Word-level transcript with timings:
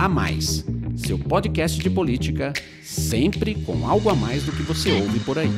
A 0.00 0.08
Mais, 0.08 0.64
seu 0.96 1.18
podcast 1.18 1.78
de 1.78 1.90
política, 1.90 2.54
sempre 2.82 3.54
com 3.54 3.86
algo 3.86 4.08
a 4.08 4.14
mais 4.14 4.42
do 4.42 4.50
que 4.50 4.62
você 4.62 4.90
ouve 4.92 5.20
por 5.20 5.38
aí. 5.38 5.50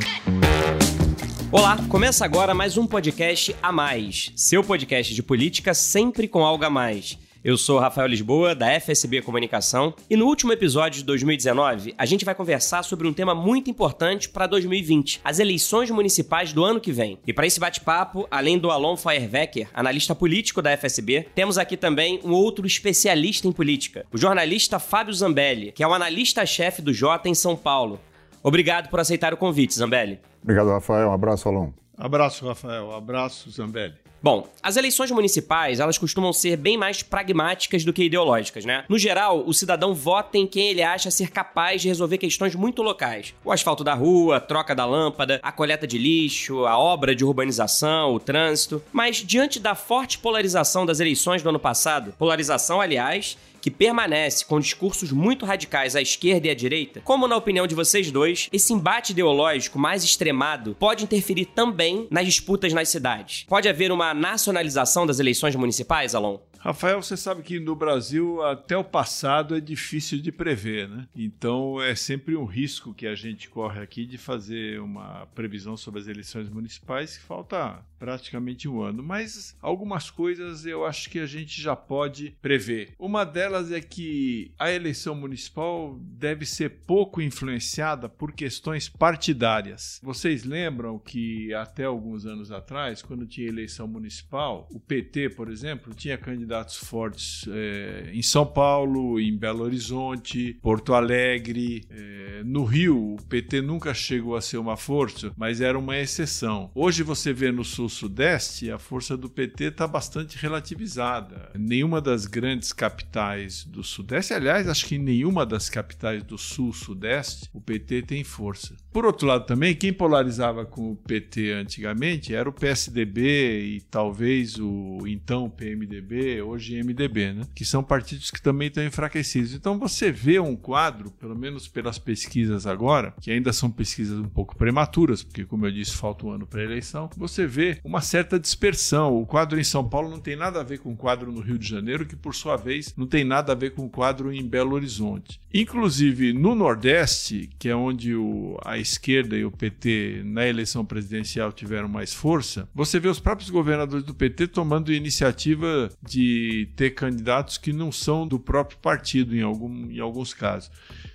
Olá, 1.52 1.76
começa 1.88 2.24
agora 2.24 2.52
mais 2.52 2.76
um 2.76 2.84
podcast 2.84 3.54
a 3.62 3.70
mais, 3.70 4.32
seu 4.34 4.64
podcast 4.64 5.14
de 5.14 5.22
política 5.22 5.72
sempre 5.74 6.26
com 6.26 6.44
algo 6.44 6.64
a 6.64 6.70
mais. 6.70 7.16
Eu 7.44 7.56
sou 7.56 7.80
Rafael 7.80 8.06
Lisboa, 8.06 8.54
da 8.54 8.68
FSB 8.78 9.20
Comunicação, 9.20 9.92
e 10.08 10.16
no 10.16 10.26
último 10.26 10.52
episódio 10.52 11.00
de 11.00 11.04
2019, 11.04 11.92
a 11.98 12.06
gente 12.06 12.24
vai 12.24 12.36
conversar 12.36 12.84
sobre 12.84 13.08
um 13.08 13.12
tema 13.12 13.34
muito 13.34 13.68
importante 13.68 14.28
para 14.28 14.46
2020, 14.46 15.20
as 15.24 15.40
eleições 15.40 15.90
municipais 15.90 16.52
do 16.52 16.64
ano 16.64 16.80
que 16.80 16.92
vem. 16.92 17.18
E 17.26 17.32
para 17.32 17.44
esse 17.44 17.58
bate-papo, 17.58 18.28
além 18.30 18.60
do 18.60 18.70
Alon 18.70 18.96
Feuerwecker, 18.96 19.68
analista 19.74 20.14
político 20.14 20.62
da 20.62 20.76
FSB, 20.76 21.26
temos 21.34 21.58
aqui 21.58 21.76
também 21.76 22.20
um 22.22 22.30
outro 22.30 22.64
especialista 22.64 23.48
em 23.48 23.52
política, 23.52 24.06
o 24.12 24.16
jornalista 24.16 24.78
Fábio 24.78 25.12
Zambelli, 25.12 25.72
que 25.72 25.82
é 25.82 25.88
o 25.88 25.92
analista-chefe 25.92 26.80
do 26.80 26.94
Jota 26.94 27.28
em 27.28 27.34
São 27.34 27.56
Paulo. 27.56 27.98
Obrigado 28.40 28.88
por 28.88 29.00
aceitar 29.00 29.34
o 29.34 29.36
convite, 29.36 29.74
Zambelli. 29.74 30.20
Obrigado, 30.40 30.68
Rafael. 30.68 31.08
Um 31.08 31.12
abraço, 31.12 31.48
Alon. 31.48 31.72
Abraço, 31.96 32.46
Rafael. 32.46 32.92
Abraço, 32.92 33.50
Zambelli. 33.50 33.94
Bom, 34.22 34.46
as 34.62 34.76
eleições 34.76 35.10
municipais, 35.10 35.80
elas 35.80 35.98
costumam 35.98 36.32
ser 36.32 36.56
bem 36.56 36.76
mais 36.76 37.02
pragmáticas 37.02 37.84
do 37.84 37.92
que 37.92 38.04
ideológicas, 38.04 38.64
né? 38.64 38.84
No 38.88 38.96
geral, 38.96 39.42
o 39.44 39.52
cidadão 39.52 39.92
vota 39.94 40.38
em 40.38 40.46
quem 40.46 40.68
ele 40.68 40.80
acha 40.80 41.10
ser 41.10 41.28
capaz 41.32 41.82
de 41.82 41.88
resolver 41.88 42.18
questões 42.18 42.54
muito 42.54 42.82
locais. 42.82 43.34
O 43.44 43.50
asfalto 43.50 43.82
da 43.82 43.94
rua, 43.94 44.36
a 44.36 44.40
troca 44.40 44.76
da 44.76 44.86
lâmpada, 44.86 45.40
a 45.42 45.50
coleta 45.50 45.88
de 45.88 45.98
lixo, 45.98 46.64
a 46.66 46.78
obra 46.78 47.16
de 47.16 47.24
urbanização, 47.24 48.14
o 48.14 48.20
trânsito. 48.20 48.80
Mas 48.92 49.16
diante 49.16 49.58
da 49.58 49.74
forte 49.74 50.18
polarização 50.18 50.86
das 50.86 51.00
eleições 51.00 51.42
do 51.42 51.48
ano 51.48 51.58
passado, 51.58 52.14
polarização, 52.16 52.80
aliás, 52.80 53.36
que 53.62 53.70
permanece 53.70 54.44
com 54.44 54.58
discursos 54.58 55.12
muito 55.12 55.46
radicais 55.46 55.94
à 55.94 56.02
esquerda 56.02 56.48
e 56.48 56.50
à 56.50 56.54
direita, 56.54 57.00
como 57.04 57.28
na 57.28 57.36
opinião 57.36 57.66
de 57.66 57.76
vocês 57.76 58.10
dois, 58.10 58.48
esse 58.52 58.72
embate 58.72 59.12
ideológico 59.12 59.78
mais 59.78 60.02
extremado 60.02 60.76
pode 60.78 61.04
interferir 61.04 61.46
também 61.46 62.08
nas 62.10 62.26
disputas 62.26 62.72
nas 62.72 62.88
cidades? 62.88 63.46
Pode 63.48 63.68
haver 63.68 63.92
uma 63.92 64.12
nacionalização 64.12 65.06
das 65.06 65.20
eleições 65.20 65.54
municipais, 65.54 66.14
Alon? 66.14 66.38
Rafael, 66.62 67.02
você 67.02 67.16
sabe 67.16 67.42
que 67.42 67.58
no 67.58 67.74
Brasil 67.74 68.40
até 68.40 68.76
o 68.76 68.84
passado 68.84 69.56
é 69.56 69.60
difícil 69.60 70.20
de 70.20 70.30
prever, 70.30 70.88
né? 70.88 71.08
Então 71.12 71.82
é 71.82 71.92
sempre 71.96 72.36
um 72.36 72.44
risco 72.44 72.94
que 72.94 73.04
a 73.04 73.16
gente 73.16 73.50
corre 73.50 73.80
aqui 73.80 74.06
de 74.06 74.16
fazer 74.16 74.80
uma 74.80 75.26
previsão 75.34 75.76
sobre 75.76 75.98
as 75.98 76.06
eleições 76.06 76.48
municipais 76.48 77.16
que 77.16 77.24
falta 77.24 77.84
praticamente 77.98 78.68
um 78.68 78.80
ano. 78.80 79.02
Mas 79.02 79.56
algumas 79.60 80.08
coisas 80.08 80.64
eu 80.64 80.86
acho 80.86 81.10
que 81.10 81.18
a 81.18 81.26
gente 81.26 81.60
já 81.60 81.74
pode 81.74 82.36
prever. 82.40 82.94
Uma 82.96 83.24
delas 83.24 83.72
é 83.72 83.80
que 83.80 84.52
a 84.56 84.70
eleição 84.70 85.16
municipal 85.16 85.98
deve 86.00 86.46
ser 86.46 86.70
pouco 86.86 87.20
influenciada 87.20 88.08
por 88.08 88.32
questões 88.32 88.88
partidárias. 88.88 89.98
Vocês 90.00 90.44
lembram 90.44 90.96
que 90.96 91.52
até 91.54 91.84
alguns 91.84 92.24
anos 92.24 92.52
atrás, 92.52 93.02
quando 93.02 93.26
tinha 93.26 93.48
eleição 93.48 93.88
municipal, 93.88 94.68
o 94.70 94.78
PT, 94.78 95.30
por 95.30 95.50
exemplo, 95.50 95.92
tinha 95.92 96.16
candidato 96.16 96.51
candidatos 96.52 96.76
fortes 96.76 97.46
é, 97.48 98.10
em 98.12 98.20
São 98.20 98.44
Paulo, 98.44 99.18
em 99.18 99.34
Belo 99.34 99.64
Horizonte, 99.64 100.58
Porto 100.60 100.92
Alegre. 100.92 101.84
É, 101.90 102.42
no 102.44 102.64
Rio, 102.64 103.14
o 103.14 103.22
PT 103.28 103.62
nunca 103.62 103.94
chegou 103.94 104.36
a 104.36 104.40
ser 104.40 104.58
uma 104.58 104.76
força, 104.76 105.32
mas 105.36 105.60
era 105.60 105.78
uma 105.78 105.96
exceção. 105.96 106.70
Hoje 106.74 107.02
você 107.02 107.32
vê 107.32 107.50
no 107.50 107.64
Sul-Sudeste, 107.64 108.70
a 108.70 108.78
força 108.78 109.16
do 109.16 109.30
PT 109.30 109.64
está 109.64 109.86
bastante 109.86 110.36
relativizada. 110.36 111.50
Nenhuma 111.58 112.00
das 112.00 112.26
grandes 112.26 112.72
capitais 112.72 113.64
do 113.64 113.82
Sudeste, 113.82 114.34
aliás, 114.34 114.68
acho 114.68 114.86
que 114.86 114.96
em 114.96 114.98
nenhuma 114.98 115.46
das 115.46 115.70
capitais 115.70 116.22
do 116.22 116.36
Sul-Sudeste, 116.36 117.48
o 117.52 117.60
PT 117.60 118.02
tem 118.02 118.24
força. 118.24 118.76
Por 118.92 119.06
outro 119.06 119.26
lado, 119.26 119.46
também, 119.46 119.74
quem 119.74 119.92
polarizava 119.92 120.66
com 120.66 120.92
o 120.92 120.96
PT 120.96 121.52
antigamente 121.52 122.34
era 122.34 122.48
o 122.48 122.52
PSDB 122.52 123.76
e 123.76 123.80
talvez 123.80 124.58
o 124.58 124.98
então 125.06 125.48
PMDB 125.48 126.42
hoje 126.42 126.82
MDB, 126.82 127.32
né? 127.32 127.46
que 127.54 127.64
são 127.64 127.82
partidos 127.82 128.30
que 128.30 128.40
também 128.40 128.68
estão 128.68 128.84
enfraquecidos. 128.84 129.54
Então 129.54 129.78
você 129.78 130.12
vê 130.12 130.38
um 130.38 130.54
quadro, 130.54 131.10
pelo 131.10 131.34
menos 131.34 131.66
pelas 131.66 131.98
pesquisas 131.98 132.66
agora, 132.66 133.14
que 133.20 133.30
ainda 133.30 133.52
são 133.52 133.70
pesquisas 133.70 134.18
um 134.18 134.28
pouco 134.28 134.56
prematuras, 134.56 135.22
porque, 135.22 135.44
como 135.44 135.66
eu 135.66 135.72
disse, 135.72 135.96
falta 135.96 136.26
um 136.26 136.30
ano 136.30 136.46
para 136.46 136.60
a 136.60 136.64
eleição, 136.64 137.08
você 137.16 137.46
vê 137.46 137.78
uma 137.82 138.02
certa 138.02 138.38
dispersão. 138.38 139.16
O 139.16 139.24
quadro 139.24 139.58
em 139.58 139.64
São 139.64 139.88
Paulo 139.88 140.10
não 140.10 140.20
tem 140.20 140.36
nada 140.36 140.60
a 140.60 140.64
ver 140.64 140.80
com 140.80 140.92
o 140.92 140.96
quadro 140.96 141.32
no 141.32 141.40
Rio 141.40 141.58
de 141.58 141.68
Janeiro, 141.68 142.04
que, 142.04 142.16
por 142.16 142.34
sua 142.34 142.56
vez, 142.56 142.94
não 142.96 143.06
tem 143.06 143.24
nada 143.24 143.52
a 143.52 143.56
ver 143.56 143.72
com 143.72 143.86
o 143.86 143.90
quadro 143.90 144.32
em 144.32 144.46
Belo 144.46 144.74
Horizonte. 144.74 145.40
Inclusive, 145.54 146.32
no 146.32 146.54
Nordeste, 146.54 147.48
que 147.58 147.68
é 147.68 147.76
onde 147.76 148.14
o, 148.14 148.58
a 148.64 148.78
esquerda 148.82 149.36
e 149.36 149.44
o 149.44 149.50
PT 149.50 150.22
na 150.24 150.46
eleição 150.46 150.84
presidencial 150.84 151.52
tiveram 151.52 151.88
mais 151.88 152.12
força, 152.12 152.68
você 152.74 153.00
vê 153.00 153.08
os 153.08 153.20
próprios 153.20 153.50
governadores 153.50 154.04
do 154.04 154.14
PT 154.14 154.48
tomando 154.48 154.92
iniciativa 154.92 155.88
de 156.02 156.68
ter 156.76 156.90
candidatos 156.90 157.56
que 157.56 157.72
não 157.72 157.90
são 157.90 158.26
do 158.26 158.38
próprio 158.38 158.78
partido 158.78 159.34
em, 159.34 159.42
algum, 159.42 159.90
em 159.90 160.00
alguns 160.00 160.34
casos. 160.34 160.70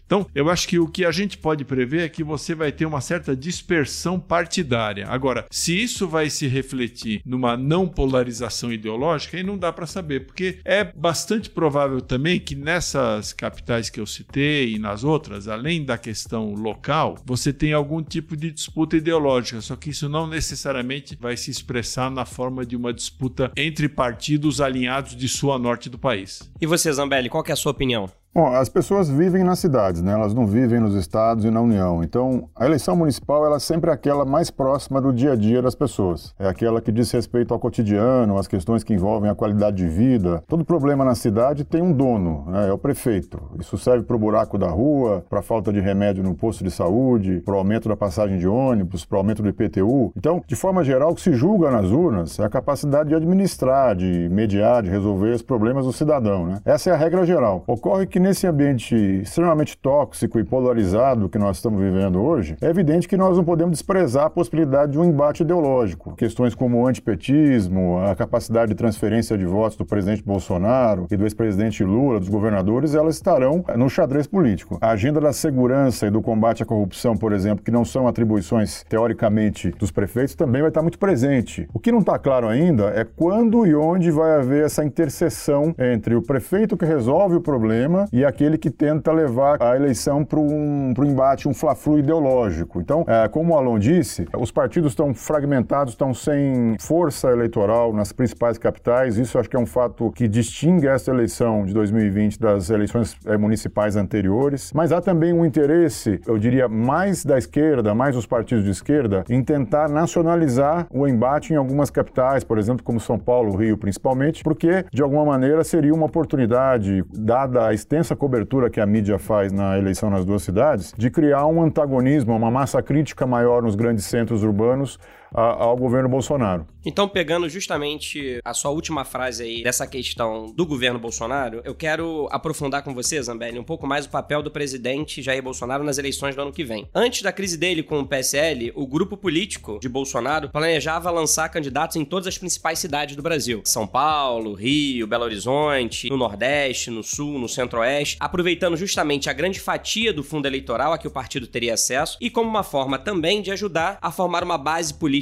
Então, 0.08 0.26
eu 0.34 0.50
acho 0.50 0.70
que 0.70 0.80
o 0.80 0.88
que 0.88 1.04
a 1.04 1.12
gente 1.12 1.38
pode 1.38 1.66
prever 1.66 2.02
é 2.02 2.10
que 2.10 2.24
você 2.24 2.56
vai 2.56 2.72
ter 2.72 2.86
uma 2.86 3.02
certa 3.02 3.36
dispersão 3.36 4.18
partidária. 4.18 5.06
Agora, 5.10 5.46
se 5.52 5.78
isso 5.78 6.08
vai 6.08 6.30
se 6.30 6.48
refletir 6.48 7.22
numa 7.26 7.58
não 7.58 7.86
polarização 7.86 8.72
ideológica, 8.72 9.36
aí 9.36 9.44
não 9.44 9.58
dá 9.58 9.72
para 9.72 9.86
saber, 9.86 10.26
porque 10.26 10.60
é 10.64 10.86
bastante 10.86 11.50
provável 11.50 12.00
também 12.00 12.40
que 12.40 12.56
nessas 12.56 13.34
capitais 13.34 13.90
que 13.90 14.00
eu 14.00 14.06
citei 14.06 14.76
e 14.76 14.80
nas 14.80 15.04
outras, 15.04 15.50
além 15.50 15.84
da 15.84 15.98
questão 15.98 16.54
local, 16.54 17.18
você 17.26 17.52
tem 17.52 17.74
algum 17.74 18.02
tipo 18.02 18.38
de 18.38 18.50
disputa 18.50 18.96
ideológica, 18.96 19.60
só 19.60 19.76
que 19.76 19.90
isso 19.90 20.08
não 20.08 20.26
necessariamente 20.26 21.18
vai 21.20 21.36
se 21.36 21.52
expressar 21.52 22.10
na 22.10 22.24
forma 22.24 22.66
de 22.66 22.78
uma 22.78 22.94
disputa 22.94 23.52
entre 23.58 23.90
partidos 23.90 24.62
alinhados 24.62 25.18
de 25.18 25.28
sul 25.28 25.52
a 25.52 25.60
norte 25.60 25.90
do 25.90 25.98
país. 25.98 26.50
E 26.62 26.66
você, 26.66 26.90
Zambelli, 26.94 27.28
qual 27.28 27.44
é 27.46 27.52
a 27.52 27.58
sua 27.58 27.74
opinião? 27.74 28.10
Bom, 28.34 28.54
as 28.54 28.70
pessoas 28.70 29.10
vivem 29.10 29.44
nas 29.44 29.58
cidades, 29.58 30.02
né? 30.02 30.14
elas 30.14 30.32
não 30.32 30.46
vivem 30.46 30.80
nos 30.80 30.94
estados 30.94 31.44
e 31.44 31.50
na 31.50 31.60
União. 31.60 32.04
Então, 32.04 32.48
a 32.56 32.68
eleição 32.68 32.96
municipal 32.96 33.44
ela 33.44 33.56
é 33.56 33.60
sempre 33.60 33.90
aquela 33.90 34.26
mais 34.26 34.52
próxima 34.52 35.02
do 35.02 35.12
dia 35.12 35.32
a 35.32 35.36
dia 35.36 35.60
das 35.60 35.74
pessoas. 35.74 36.36
É 36.38 36.48
aquela 36.48 36.80
que 36.80 36.92
diz 36.92 37.10
respeito 37.10 37.52
ao 37.52 37.60
cotidiano, 37.60 38.38
às 38.38 38.48
questões 38.48 38.84
que 38.84 38.94
envolvem 38.94 39.28
a 39.28 39.34
qualidade 39.34 39.78
de 39.78 39.88
vida. 39.88 40.44
Todo 40.48 40.64
problema 40.64 41.04
na 41.04 41.16
cidade 41.16 41.64
tem 41.64 41.82
um 41.82 41.92
dono, 41.92 42.46
né? 42.48 42.70
é 42.70 42.72
o 42.72 42.78
prefeito. 42.78 43.42
Isso 43.60 43.76
serve 43.76 44.04
para 44.04 44.16
o 44.16 44.20
buraco 44.20 44.56
da 44.56 44.70
rua, 44.70 45.26
para 45.28 45.40
a 45.40 45.44
falta 45.44 45.74
de 45.74 45.80
remédio 45.80 46.24
no 46.24 46.36
posto 46.36 46.64
de 46.64 46.70
saúde, 46.70 47.42
para 47.44 47.56
o 47.56 47.58
aumento 47.58 47.90
da 47.90 47.98
passagem 47.98 48.38
de 48.38 48.48
ônibus, 48.48 49.04
para 49.04 49.16
o 49.16 49.20
aumento 49.20 49.42
do 49.42 49.50
IPTU. 49.50 50.12
Então, 50.16 50.44
de 50.46 50.56
forma 50.56 50.84
geral, 50.84 51.12
o 51.12 51.16
que 51.16 51.22
se 51.22 51.34
julga 51.34 51.72
nas 51.72 51.90
urnas 51.90 52.38
é 52.38 52.46
a 52.46 52.50
capacidade 52.50 53.10
de 53.10 53.16
administrar, 53.16 53.96
de 53.96 54.30
mediar, 54.30 54.84
de 54.84 54.92
resolver 54.92 55.32
os 55.32 55.42
problemas 55.42 55.86
do 55.86 55.92
cidadão. 55.92 56.46
Né? 56.46 56.60
Essa 56.64 56.92
é 56.92 56.94
a 56.94 56.98
regra 56.98 57.26
geral. 57.26 57.64
Ocorre 57.66 58.06
que 58.06 58.17
nesse 58.20 58.48
ambiente 58.48 58.96
extremamente 58.96 59.78
tóxico 59.78 60.40
e 60.40 60.44
polarizado 60.44 61.30
que 61.30 61.38
nós 61.38 61.58
estamos 61.58 61.80
vivendo 61.80 62.22
hoje, 62.22 62.56
é 62.62 62.68
evidente 62.68 63.08
que 63.08 63.18
nós 63.18 63.38
não 63.38 63.44
podemos 63.44 63.78
desprezar 63.78 64.26
a 64.26 64.30
possibilidade 64.30 64.94
de 64.94 65.00
um 65.00 65.06
embate 65.06 65.44
ideológico. 65.44 66.16
Questões 66.16 66.56
como 66.56 66.82
o 66.82 66.88
antipetismo, 66.88 68.00
a 68.00 68.16
capacidade 68.16 68.70
de 68.70 68.76
transferência 68.76 69.38
de 69.38 69.46
votos 69.46 69.78
do 69.78 69.86
presidente 69.86 70.24
Bolsonaro 70.24 71.08
e 71.12 71.18
do 71.18 71.26
ex-presidente 71.26 71.84
Lula, 71.84 72.20
dos 72.20 72.30
governadores, 72.30 72.96
elas 72.96 73.16
estarão 73.16 73.64
no 73.76 73.90
xadrez 73.90 74.28
político. 74.28 74.78
A 74.82 74.92
agenda 74.92 75.20
da 75.20 75.34
segurança 75.34 76.08
e 76.08 76.12
do 76.12 76.22
combate 76.22 76.64
à 76.64 76.66
corrupção, 76.66 77.16
por 77.16 77.34
exemplo, 77.34 77.64
que 77.64 77.72
não 77.72 77.86
são 77.86 78.08
atribuições 78.08 78.84
teoricamente 78.88 79.72
dos 79.72 79.92
prefeitos, 79.92 80.36
também 80.36 80.62
vai 80.62 80.70
estar 80.70 80.82
muito 80.82 81.00
presente. 81.00 81.68
O 81.74 81.80
que 81.80 81.92
não 81.92 82.00
está 82.00 82.18
claro 82.18 82.48
ainda 82.48 82.86
é 82.96 83.04
quando 83.04 83.66
e 83.66 83.76
onde 83.76 84.12
vai 84.12 84.40
haver 84.40 84.66
essa 84.66 84.84
interseção 84.84 85.76
entre 85.78 86.16
o 86.16 86.22
prefeito 86.22 86.78
que 86.78 86.86
resolve 86.86 87.36
o 87.36 87.42
problema 87.42 88.07
e 88.12 88.26
aquele 88.26 88.58
que 88.58 88.70
tenta 88.70 89.12
levar 89.12 89.62
a 89.62 89.76
eleição 89.76 90.24
para 90.24 90.40
um, 90.40 90.94
um 90.98 91.04
embate, 91.04 91.48
um 91.48 91.54
fla-flu 91.54 92.00
ideológico. 92.00 92.80
Então, 92.80 93.06
é, 93.08 93.28
como 93.28 93.54
o 93.54 93.58
Alon 93.58 93.80
disse, 93.80 94.28
os 94.38 94.52
partidos 94.52 94.92
estão 94.92 95.14
fragmentados, 95.14 95.94
estão 95.94 96.14
sem 96.14 96.76
força 96.80 97.30
eleitoral 97.30 97.94
nas 97.94 98.12
principais 98.12 98.58
capitais. 98.58 99.18
Isso 99.18 99.38
acho 99.38 99.50
que 99.50 99.56
é 99.56 99.60
um 99.60 99.66
fato 99.66 100.12
que 100.12 100.28
distingue 100.28 100.88
essa 100.88 101.12
eleição 101.12 101.66
de 101.66 101.74
2020 101.74 102.40
das 102.40 102.70
eleições 102.70 103.18
é, 103.26 103.38
municipais 103.38 103.96
anteriores. 103.96 104.72
Mas 104.74 104.92
há 104.92 105.02
também 105.02 105.34
um 105.34 105.46
interesse, 105.46 106.20
eu 106.26 106.38
diria, 106.38 106.68
mais 106.68 107.24
da 107.26 107.38
esquerda, 107.38 107.94
mais 107.94 108.16
os 108.16 108.26
partidos 108.26 108.64
de 108.64 108.72
esquerda, 108.72 109.24
em 109.30 109.44
tentar 109.44 109.90
nacionalizar 109.90 110.88
o 110.92 111.08
embate 111.08 111.54
em 111.54 111.56
algumas 111.56 111.90
capitais, 111.90 112.44
por 112.44 112.58
exemplo, 112.58 112.84
como 112.84 113.00
São 113.00 113.18
Paulo, 113.18 113.56
Rio 113.56 113.78
principalmente, 113.78 114.44
porque 114.44 114.86
de 114.92 115.02
alguma 115.02 115.26
maneira 115.26 115.64
seria 115.64 115.94
uma 115.94 116.06
oportunidade, 116.06 117.04
dada 117.12 117.68
a 117.68 117.74
extensa 117.74 117.97
essa 117.98 118.16
cobertura 118.16 118.70
que 118.70 118.80
a 118.80 118.86
mídia 118.86 119.20
faz 119.20 119.52
na 119.52 119.78
eleição 119.78 120.10
nas 120.10 120.26
duas 120.26 120.44
cidades, 120.44 120.94
de 120.98 121.10
criar 121.10 121.46
um 121.48 121.62
antagonismo, 121.62 122.36
uma 122.36 122.52
massa 122.52 122.82
crítica 122.82 123.26
maior 123.26 123.62
nos 123.62 123.76
grandes 123.76 124.06
centros 124.06 124.44
urbanos 124.44 125.00
a, 125.34 125.64
ao 125.64 125.76
governo 125.76 126.10
Bolsonaro. 126.10 126.66
Então, 126.88 127.06
pegando 127.06 127.50
justamente 127.50 128.40
a 128.46 128.54
sua 128.54 128.72
última 128.72 129.04
frase 129.04 129.44
aí 129.44 129.62
dessa 129.62 129.86
questão 129.86 130.46
do 130.56 130.66
governo 130.66 130.98
Bolsonaro, 130.98 131.62
eu 131.66 131.76
quero 131.76 132.30
aprofundar 132.32 132.82
com 132.82 132.94
você, 132.94 133.22
Zambelli, 133.22 133.60
um 133.60 133.64
pouco 133.64 133.86
mais 133.86 134.06
o 134.06 134.10
papel 134.10 134.42
do 134.42 134.50
presidente 134.50 135.22
Jair 135.22 135.44
Bolsonaro 135.44 135.84
nas 135.84 135.98
eleições 135.98 136.34
do 136.34 136.42
ano 136.42 136.54
que 136.54 136.64
vem. 136.64 136.88
Antes 136.96 137.22
da 137.22 137.34
crise 137.34 137.58
dele 137.58 137.84
com 137.84 138.00
o 138.00 138.08
PSL, 138.08 138.72
o 138.74 138.88
grupo 138.88 139.18
político 139.18 139.80
de 139.82 139.90
Bolsonaro 139.90 140.50
planejava 140.50 141.12
lançar 141.12 141.50
candidatos 141.50 141.98
em 141.98 142.06
todas 142.06 142.26
as 142.26 142.38
principais 142.38 142.80
cidades 142.80 143.18
do 143.18 143.22
Brasil: 143.22 143.62
São 143.66 143.86
Paulo, 143.86 144.54
Rio, 144.54 145.08
Belo 145.08 145.26
Horizonte, 145.26 146.10
no 146.10 146.16
Nordeste, 146.16 146.90
no 146.90 147.04
Sul, 147.04 147.38
no 147.38 147.50
Centro-Oeste, 147.50 148.16
aproveitando 148.18 148.78
justamente 148.78 149.30
a 149.30 149.34
grande 149.34 149.60
fatia 149.60 150.14
do 150.14 150.24
fundo 150.24 150.48
eleitoral 150.48 150.94
a 150.94 150.98
que 150.98 151.08
o 151.08 151.12
partido 151.12 151.48
teria 151.48 151.74
acesso 151.74 152.18
e 152.22 152.30
como 152.30 152.50
uma 152.50 152.64
forma 152.64 152.98
também 152.98 153.42
de 153.42 153.52
ajudar 153.52 153.98
a 154.02 154.10
formar 154.10 154.42
uma 154.42 154.58
base 154.58 154.94
política 154.94 155.17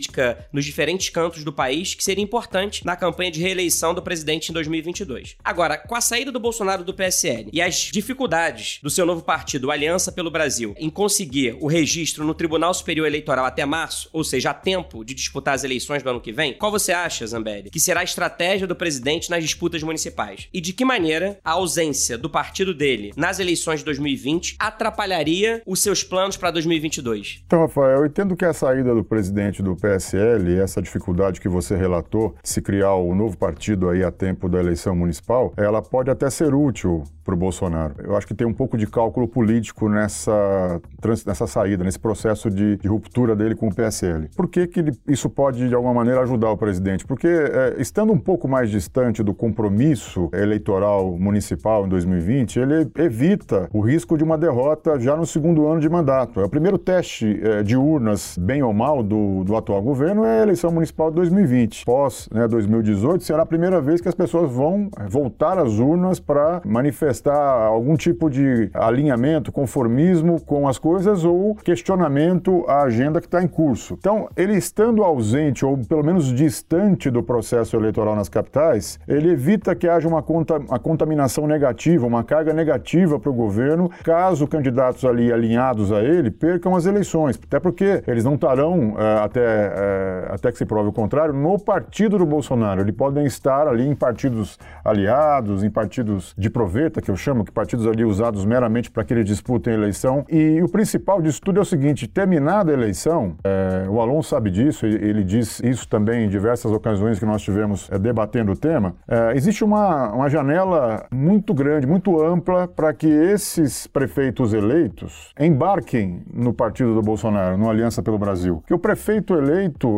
nos 0.51 0.65
diferentes 0.65 1.09
cantos 1.09 1.43
do 1.43 1.53
país 1.53 1.93
que 1.93 2.03
seria 2.03 2.23
importante 2.23 2.85
na 2.85 2.95
campanha 2.95 3.31
de 3.31 3.41
reeleição 3.41 3.93
do 3.93 4.01
presidente 4.01 4.49
em 4.49 4.53
2022. 4.53 5.35
Agora, 5.43 5.77
com 5.77 5.95
a 5.95 6.01
saída 6.01 6.31
do 6.31 6.39
Bolsonaro 6.39 6.83
do 6.83 6.93
PSL 6.93 7.49
e 7.51 7.61
as 7.61 7.75
dificuldades 7.91 8.79
do 8.81 8.89
seu 8.89 9.05
novo 9.05 9.21
partido, 9.21 9.71
Aliança 9.71 10.11
pelo 10.11 10.31
Brasil, 10.31 10.75
em 10.77 10.89
conseguir 10.89 11.57
o 11.59 11.67
registro 11.67 12.25
no 12.25 12.33
Tribunal 12.33 12.73
Superior 12.73 13.07
Eleitoral 13.07 13.45
até 13.45 13.65
março, 13.65 14.09
ou 14.11 14.23
seja, 14.23 14.51
a 14.51 14.53
tempo 14.53 15.03
de 15.03 15.13
disputar 15.13 15.53
as 15.53 15.63
eleições 15.63 16.03
do 16.03 16.09
ano 16.09 16.21
que 16.21 16.31
vem, 16.31 16.53
qual 16.53 16.71
você 16.71 16.91
acha, 16.91 17.25
Zambelli, 17.25 17.69
que 17.69 17.79
será 17.79 18.01
a 18.01 18.03
estratégia 18.03 18.67
do 18.67 18.75
presidente 18.75 19.29
nas 19.29 19.43
disputas 19.43 19.83
municipais? 19.83 20.47
E 20.53 20.61
de 20.61 20.73
que 20.73 20.85
maneira 20.85 21.39
a 21.43 21.51
ausência 21.51 22.17
do 22.17 22.29
partido 22.29 22.73
dele 22.73 23.13
nas 23.15 23.39
eleições 23.39 23.79
de 23.79 23.85
2020 23.85 24.55
atrapalharia 24.59 25.61
os 25.65 25.81
seus 25.81 26.03
planos 26.03 26.37
para 26.37 26.51
2022? 26.51 27.43
Então, 27.45 27.61
Rafael, 27.61 27.99
eu 27.99 28.05
entendo 28.05 28.35
que 28.35 28.45
a 28.45 28.53
saída 28.53 28.93
do 28.93 29.03
presidente 29.03 29.61
do 29.61 29.75
PSL, 29.85 30.59
essa 30.59 30.81
dificuldade 30.81 31.39
que 31.39 31.47
você 31.47 31.75
relatou 31.75 32.35
de 32.41 32.49
se 32.49 32.61
criar 32.61 32.95
o 32.95 33.13
novo 33.13 33.37
partido 33.37 33.89
aí 33.89 34.03
a 34.03 34.11
tempo 34.11 34.49
da 34.49 34.59
eleição 34.59 34.95
municipal, 34.95 35.53
ela 35.55 35.81
pode 35.81 36.09
até 36.09 36.27
ser 36.29 36.55
útil 36.55 37.03
para 37.25 37.33
o 37.33 37.37
Bolsonaro. 37.37 37.95
Eu 38.03 38.15
acho 38.15 38.27
que 38.27 38.35
tem 38.35 38.45
um 38.45 38.53
pouco 38.53 38.77
de 38.77 38.85
cálculo 38.85 39.27
político 39.27 39.89
nessa, 39.89 40.79
nessa 41.25 41.47
saída, 41.47 41.83
nesse 41.83 41.99
processo 41.99 42.51
de, 42.51 42.77
de 42.77 42.87
ruptura 42.87 43.35
dele 43.35 43.55
com 43.55 43.67
o 43.67 43.73
PSL. 43.73 44.29
Por 44.35 44.47
que, 44.47 44.67
que 44.67 44.85
isso 45.07 45.27
pode, 45.27 45.67
de 45.67 45.73
alguma 45.73 45.93
maneira, 45.93 46.21
ajudar 46.21 46.51
o 46.51 46.57
presidente? 46.57 47.05
Porque, 47.05 47.27
é, 47.27 47.75
estando 47.79 48.13
um 48.13 48.19
pouco 48.19 48.47
mais 48.47 48.69
distante 48.69 49.23
do 49.23 49.33
compromisso 49.33 50.29
eleitoral 50.33 51.17
municipal 51.17 51.85
em 51.85 51.89
2020, 51.89 52.59
ele 52.59 52.91
evita 52.97 53.67
o 53.73 53.81
risco 53.81 54.15
de 54.17 54.23
uma 54.23 54.37
derrota 54.37 54.99
já 54.99 55.15
no 55.15 55.25
segundo 55.25 55.67
ano 55.67 55.81
de 55.81 55.89
mandato. 55.89 56.39
É 56.39 56.45
o 56.45 56.49
primeiro 56.49 56.77
teste 56.77 57.39
é, 57.43 57.63
de 57.63 57.75
urnas, 57.75 58.37
bem 58.37 58.61
ou 58.61 58.71
mal, 58.71 59.01
do, 59.01 59.43
do 59.43 59.55
atual 59.55 59.74
governo 59.81 60.23
é 60.25 60.39
a 60.39 60.43
eleição 60.43 60.71
municipal 60.71 61.09
de 61.09 61.15
2020. 61.17 61.85
Pós 61.85 62.29
né, 62.31 62.47
2018, 62.47 63.23
será 63.23 63.43
a 63.43 63.45
primeira 63.45 63.81
vez 63.81 64.01
que 64.01 64.07
as 64.07 64.15
pessoas 64.15 64.51
vão 64.51 64.89
voltar 65.07 65.57
às 65.57 65.79
urnas 65.79 66.19
para 66.19 66.61
manifestar 66.65 67.65
algum 67.65 67.95
tipo 67.95 68.29
de 68.29 68.69
alinhamento, 68.73 69.51
conformismo 69.51 70.41
com 70.41 70.67
as 70.67 70.77
coisas 70.77 71.23
ou 71.23 71.55
questionamento 71.55 72.63
à 72.67 72.83
agenda 72.83 73.19
que 73.19 73.27
está 73.27 73.43
em 73.43 73.47
curso. 73.47 73.95
Então, 73.97 74.29
ele 74.35 74.55
estando 74.55 75.03
ausente 75.03 75.65
ou 75.65 75.77
pelo 75.77 76.03
menos 76.03 76.33
distante 76.33 77.09
do 77.09 77.23
processo 77.23 77.75
eleitoral 77.75 78.15
nas 78.15 78.29
capitais, 78.29 78.99
ele 79.07 79.31
evita 79.31 79.75
que 79.75 79.87
haja 79.87 80.07
uma, 80.07 80.21
conta, 80.21 80.57
uma 80.57 80.79
contaminação 80.79 81.47
negativa, 81.47 82.05
uma 82.05 82.23
carga 82.23 82.53
negativa 82.53 83.19
para 83.19 83.29
o 83.29 83.33
governo, 83.33 83.89
caso 84.03 84.47
candidatos 84.47 85.05
ali 85.05 85.31
alinhados 85.31 85.91
a 85.91 86.03
ele 86.03 86.31
percam 86.31 86.75
as 86.75 86.85
eleições. 86.85 87.39
Até 87.41 87.59
porque 87.59 88.03
eles 88.07 88.23
não 88.23 88.35
estarão, 88.35 88.95
é, 88.97 89.23
até, 89.23 89.64
é, 89.73 90.27
até 90.31 90.51
que 90.51 90.57
se 90.57 90.65
prove 90.65 90.89
o 90.89 90.93
contrário, 90.93 91.33
no 91.33 91.59
partido 91.59 92.17
do 92.17 92.25
Bolsonaro. 92.25 92.81
Eles 92.81 92.95
podem 92.95 93.25
estar 93.25 93.67
ali 93.67 93.87
em 93.87 93.95
partidos 93.95 94.57
aliados, 94.83 95.63
em 95.63 95.69
partidos 95.69 96.33
de 96.37 96.49
proveta, 96.49 97.01
que 97.01 97.09
eu 97.09 97.15
chamo, 97.15 97.43
que 97.43 97.51
partidos 97.51 97.87
ali 97.87 98.03
usados 98.03 98.45
meramente 98.45 98.91
para 98.91 99.03
que 99.03 99.13
eles 99.13 99.25
disputem 99.25 99.73
a 99.73 99.77
eleição. 99.77 100.25
E 100.29 100.61
o 100.61 100.69
principal 100.69 101.21
disso 101.21 101.41
tudo 101.41 101.59
é 101.59 101.61
o 101.61 101.65
seguinte: 101.65 102.07
terminada 102.07 102.71
a 102.71 102.73
eleição, 102.73 103.35
é, 103.43 103.87
o 103.89 103.99
Alonso 103.99 104.29
sabe 104.29 104.49
disso, 104.49 104.85
ele 104.85 105.23
diz 105.23 105.59
isso 105.63 105.87
também 105.87 106.25
em 106.25 106.29
diversas 106.29 106.71
ocasiões 106.71 107.19
que 107.19 107.25
nós 107.25 107.41
tivemos 107.41 107.89
é, 107.91 107.97
debatendo 107.97 108.51
o 108.51 108.55
tema. 108.55 108.95
É, 109.07 109.33
existe 109.35 109.63
uma, 109.63 110.11
uma 110.11 110.29
janela 110.29 111.05
muito 111.11 111.53
grande, 111.53 111.87
muito 111.87 112.21
ampla, 112.21 112.67
para 112.67 112.93
que 112.93 113.07
esses 113.07 113.87
prefeitos 113.87 114.53
eleitos 114.53 115.33
embarquem 115.39 116.23
no 116.33 116.53
partido 116.53 116.93
do 116.93 117.01
Bolsonaro, 117.01 117.57
no 117.57 117.69
Aliança 117.69 118.01
pelo 118.01 118.17
Brasil. 118.17 118.63
Que 118.67 118.73
o 118.73 118.79
prefeito 118.79 119.33
eleito, 119.33 119.54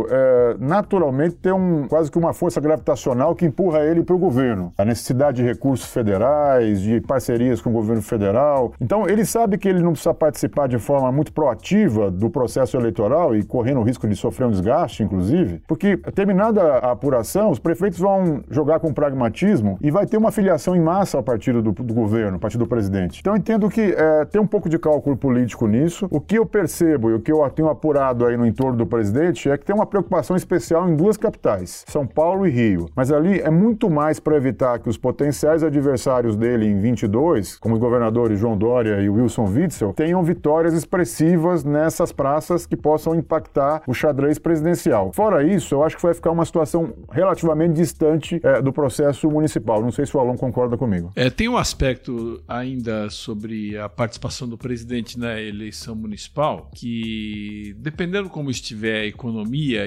é, 0.09 0.55
naturalmente, 0.59 1.35
tem 1.35 1.51
um, 1.51 1.87
quase 1.87 2.11
que 2.11 2.17
uma 2.17 2.33
força 2.33 2.59
gravitacional 2.59 3.35
que 3.35 3.45
empurra 3.45 3.83
ele 3.83 4.03
para 4.03 4.15
o 4.15 4.19
governo. 4.19 4.73
A 4.77 4.85
necessidade 4.85 5.37
de 5.37 5.43
recursos 5.43 5.87
federais, 5.87 6.81
de 6.81 7.01
parcerias 7.01 7.61
com 7.61 7.69
o 7.69 7.73
governo 7.73 8.01
federal. 8.01 8.73
Então, 8.79 9.07
ele 9.07 9.25
sabe 9.25 9.57
que 9.57 9.67
ele 9.67 9.81
não 9.81 9.91
precisa 9.91 10.13
participar 10.13 10.67
de 10.67 10.77
forma 10.77 11.11
muito 11.11 11.31
proativa 11.31 12.09
do 12.11 12.29
processo 12.29 12.77
eleitoral 12.77 13.35
e 13.35 13.43
correndo 13.43 13.79
o 13.79 13.83
risco 13.83 14.07
de 14.07 14.15
sofrer 14.15 14.45
um 14.45 14.51
desgaste, 14.51 15.03
inclusive, 15.03 15.61
porque, 15.67 15.97
terminada 16.13 16.61
a 16.61 16.91
apuração, 16.91 17.49
os 17.49 17.59
prefeitos 17.59 17.99
vão 17.99 18.41
jogar 18.49 18.79
com 18.79 18.93
pragmatismo 18.93 19.77
e 19.81 19.91
vai 19.91 20.05
ter 20.05 20.17
uma 20.17 20.31
filiação 20.31 20.75
em 20.75 20.81
massa 20.81 21.17
ao 21.17 21.23
partido 21.23 21.61
do, 21.61 21.71
do 21.71 21.93
governo, 21.93 22.35
ao 22.35 22.39
partido 22.39 22.63
do 22.63 22.67
presidente. 22.67 23.19
Então, 23.19 23.35
entendo 23.35 23.69
que 23.69 23.95
é, 23.97 24.25
tem 24.25 24.41
um 24.41 24.47
pouco 24.47 24.69
de 24.69 24.77
cálculo 24.77 25.15
político 25.15 25.67
nisso. 25.67 26.07
O 26.09 26.19
que 26.19 26.37
eu 26.37 26.45
percebo 26.45 27.09
e 27.09 27.13
o 27.13 27.19
que 27.19 27.31
eu 27.31 27.47
tenho 27.49 27.69
apurado 27.69 28.25
aí 28.25 28.37
no 28.37 28.45
entorno 28.45 28.77
do 28.77 28.85
presidente 28.85 29.46
é 29.49 29.57
que 29.57 29.65
tem 29.65 29.75
uma 29.75 29.85
preocupação 29.85 30.35
especial 30.35 30.89
em 30.89 30.95
duas 30.95 31.17
capitais, 31.17 31.83
São 31.87 32.05
Paulo 32.05 32.47
e 32.47 32.49
Rio. 32.49 32.89
Mas 32.95 33.11
ali 33.11 33.39
é 33.39 33.49
muito 33.49 33.89
mais 33.89 34.19
para 34.19 34.35
evitar 34.35 34.79
que 34.79 34.89
os 34.89 34.97
potenciais 34.97 35.63
adversários 35.63 36.35
dele 36.35 36.65
em 36.65 36.73
2022, 36.73 37.57
como 37.57 37.75
os 37.75 37.79
governadores 37.79 38.39
João 38.39 38.57
Dória 38.57 39.01
e 39.01 39.09
Wilson 39.09 39.45
Witzel, 39.45 39.93
tenham 39.93 40.23
vitórias 40.23 40.73
expressivas 40.73 41.63
nessas 41.63 42.11
praças 42.11 42.65
que 42.65 42.75
possam 42.75 43.15
impactar 43.15 43.81
o 43.87 43.93
xadrez 43.93 44.37
presidencial. 44.39 45.11
Fora 45.13 45.43
isso, 45.43 45.75
eu 45.75 45.83
acho 45.83 45.95
que 45.95 46.01
vai 46.01 46.13
ficar 46.13 46.31
uma 46.31 46.45
situação 46.45 46.93
relativamente 47.11 47.73
distante 47.73 48.39
é, 48.43 48.61
do 48.61 48.71
processo 48.71 49.29
municipal. 49.29 49.81
Não 49.81 49.91
sei 49.91 50.05
se 50.05 50.15
o 50.15 50.19
Alon 50.19 50.35
concorda 50.35 50.77
comigo. 50.77 51.11
É, 51.15 51.29
tem 51.29 51.47
um 51.47 51.57
aspecto 51.57 52.41
ainda 52.47 53.09
sobre 53.09 53.77
a 53.77 53.87
participação 53.87 54.47
do 54.47 54.57
presidente 54.57 55.19
na 55.19 55.39
eleição 55.39 55.95
municipal 55.95 56.69
que, 56.73 57.75
dependendo 57.77 58.29
como 58.29 58.49
estiver 58.49 59.01
a 59.01 59.05
economia 59.05 59.36